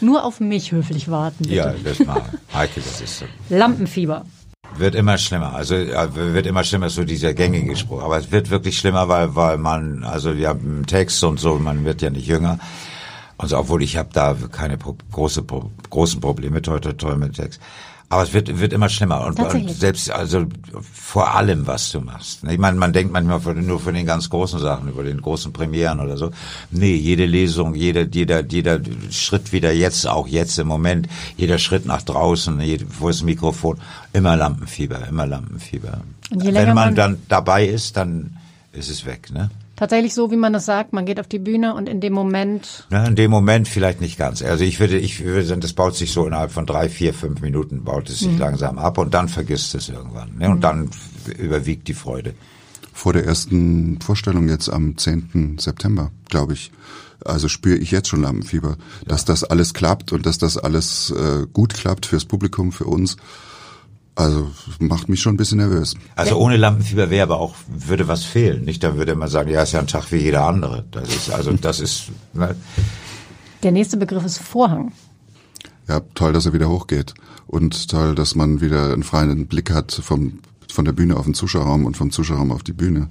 [0.00, 1.42] Nur auf mich höflich warten.
[1.44, 1.54] Bitte.
[1.54, 2.22] Ja, das mal.
[2.52, 3.26] Heike, das ist so.
[3.50, 4.24] Lampenfieber.
[4.76, 5.54] Wird immer schlimmer.
[5.54, 8.02] Also wird immer schlimmer, so dieser gängige Spruch.
[8.02, 11.84] Aber es wird wirklich schlimmer, weil, weil man, also ja, im Text und so, man
[11.84, 12.58] wird ja nicht jünger.
[13.36, 15.44] Also obwohl ich habe da keine große,
[15.88, 17.60] großen Probleme, toi, toi, toi mit Text.
[18.12, 20.44] Aber es wird, wird immer schlimmer und, und selbst also
[20.92, 22.42] vor allem, was du machst.
[22.42, 26.00] Ich meine, man denkt manchmal nur von den ganz großen Sachen, über den großen Premieren
[26.00, 26.32] oder so.
[26.72, 28.80] Nee, jede Lesung, jeder, jeder, jeder
[29.10, 31.06] Schritt wieder jetzt, auch jetzt im Moment,
[31.36, 33.78] jeder Schritt nach draußen, vor das Mikrofon,
[34.12, 36.00] immer Lampenfieber, immer Lampenfieber.
[36.30, 38.36] Wenn man, man dann dabei ist, dann
[38.72, 39.50] ist es weg, ne?
[39.80, 42.86] Tatsächlich so, wie man das sagt, man geht auf die Bühne und in dem Moment.
[42.90, 44.42] Ja, in dem Moment vielleicht nicht ganz.
[44.42, 47.40] Also ich würde, ich würde sagen, das baut sich so innerhalb von drei, vier, fünf
[47.40, 48.38] Minuten baut es sich mhm.
[48.38, 50.36] langsam ab und dann vergisst es irgendwann.
[50.36, 50.50] Ne?
[50.50, 50.60] Und mhm.
[50.60, 50.90] dann
[51.38, 52.34] überwiegt die Freude.
[52.92, 55.56] Vor der ersten Vorstellung jetzt am 10.
[55.58, 56.70] September, glaube ich,
[57.24, 58.76] also spüre ich jetzt schon Lampenfieber, ja.
[59.06, 63.16] dass das alles klappt und dass das alles äh, gut klappt fürs Publikum, für uns.
[64.20, 65.94] Also macht mich schon ein bisschen nervös.
[66.14, 68.82] Also ohne Lampenfieber wäre aber auch würde was fehlen, nicht?
[68.84, 70.84] Dann würde man sagen, ja, ist ja ein Tag wie jeder andere.
[70.90, 72.10] Das ist also das ist.
[72.34, 72.54] Ne?
[73.62, 74.92] Der nächste Begriff ist Vorhang.
[75.88, 77.14] Ja, toll, dass er wieder hochgeht
[77.46, 80.40] und toll, dass man wieder einen freien Blick hat vom
[80.70, 83.08] von der Bühne auf den Zuschauerraum und vom Zuschauerraum auf die Bühne.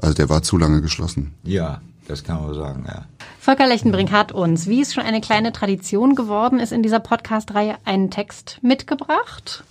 [0.00, 1.32] Also der war zu lange geschlossen.
[1.42, 3.04] Ja, Das kann man sagen, ja.
[3.38, 7.76] Volker Lechtenbrink hat uns, wie es schon eine kleine Tradition geworden ist in dieser Podcast-Reihe,
[7.84, 9.64] einen Text mitgebracht,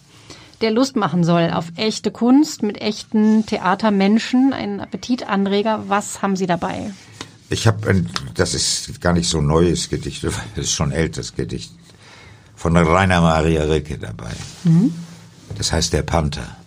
[0.62, 5.86] der Lust machen soll auf echte Kunst mit echten Theatermenschen, einen Appetitanreger.
[5.88, 6.92] Was haben Sie dabei?
[7.50, 11.72] Ich habe ein, das ist gar nicht so neues Gedicht, das ist schon älteres Gedicht
[12.56, 14.32] von Rainer Maria Rilke dabei.
[14.66, 14.94] Mhm.
[15.58, 16.58] Das heißt der Panther.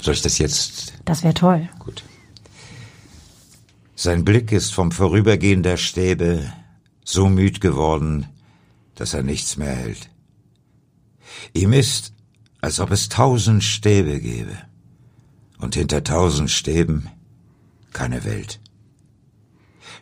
[0.00, 0.92] Soll ich das jetzt?
[1.06, 1.68] Das wäre toll.
[1.78, 2.04] Gut.
[3.96, 6.52] Sein Blick ist vom Vorübergehen der Stäbe
[7.02, 8.26] so müd geworden,
[8.94, 10.10] dass er nichts mehr hält.
[11.54, 12.12] Ihm ist,
[12.60, 14.56] als ob es tausend Stäbe gäbe
[15.58, 17.08] und hinter tausend Stäben
[17.92, 18.60] keine Welt.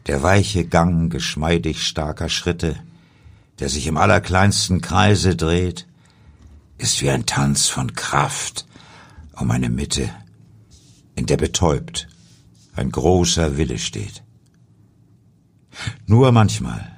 [0.07, 2.77] Der weiche Gang geschmeidig starker Schritte,
[3.59, 5.87] der sich im allerkleinsten Kreise dreht,
[6.79, 8.67] ist wie ein Tanz von Kraft
[9.35, 10.11] um eine Mitte,
[11.15, 12.09] in der betäubt
[12.75, 14.23] ein großer Wille steht.
[16.07, 16.93] Nur manchmal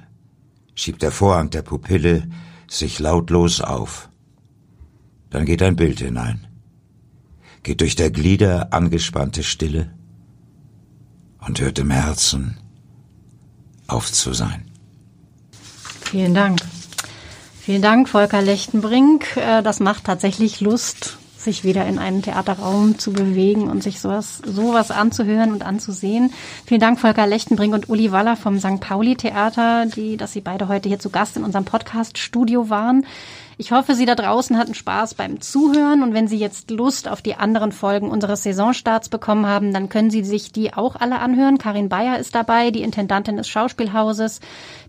[0.75, 2.29] schiebt der Vorhang der Pupille
[2.69, 4.08] sich lautlos auf.
[5.29, 6.47] Dann geht ein Bild hinein,
[7.63, 9.91] geht durch der Glieder angespannte Stille
[11.45, 12.57] und hört im Herzen
[13.87, 14.69] auf zu sein.
[16.01, 16.59] Vielen Dank.
[17.61, 19.37] Vielen Dank, Volker Lechtenbrink.
[19.37, 24.41] Äh, das macht tatsächlich Lust, sich wieder in einen Theaterraum zu bewegen und sich sowas,
[24.43, 26.33] sowas anzuhören und anzusehen.
[26.65, 28.79] Vielen Dank, Volker Lechtenbrink und Uli Waller vom St.
[28.79, 33.05] Pauli Theater, die, dass Sie beide heute hier zu Gast in unserem Podcast-Studio waren.
[33.61, 37.21] Ich hoffe, Sie da draußen hatten Spaß beim Zuhören und wenn Sie jetzt Lust auf
[37.21, 41.57] die anderen Folgen unseres Saisonstarts bekommen haben, dann können Sie sich die auch alle anhören.
[41.57, 44.39] Karin Bayer ist dabei, die Intendantin des Schauspielhauses,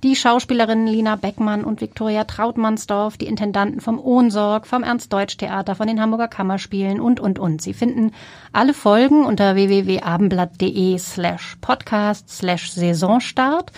[0.04, 6.00] die Schauspielerinnen Lina Beckmann und Viktoria Trautmannsdorf, die Intendanten vom Ohnsorg, vom Ernst-Deutsch-Theater, von den
[6.00, 7.60] Hamburger Kammerspielen und, und, und.
[7.60, 8.12] Sie finden
[8.52, 13.72] alle Folgen unter www.abendblatt.de slash podcast slash Saisonstart.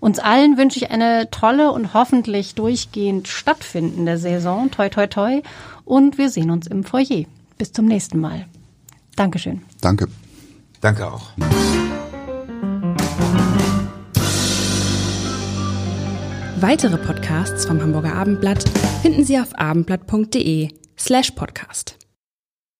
[0.00, 4.70] Uns allen wünsche ich eine tolle und hoffentlich durchgehend stattfindende Saison.
[4.70, 5.42] Toi, toi, toi.
[5.84, 7.26] Und wir sehen uns im Foyer.
[7.58, 8.46] Bis zum nächsten Mal.
[9.16, 9.62] Dankeschön.
[9.82, 10.08] Danke.
[10.80, 11.28] Danke auch.
[16.56, 18.68] Weitere Podcasts vom Hamburger Abendblatt
[19.02, 21.99] finden Sie auf abendblatt.de slash podcast.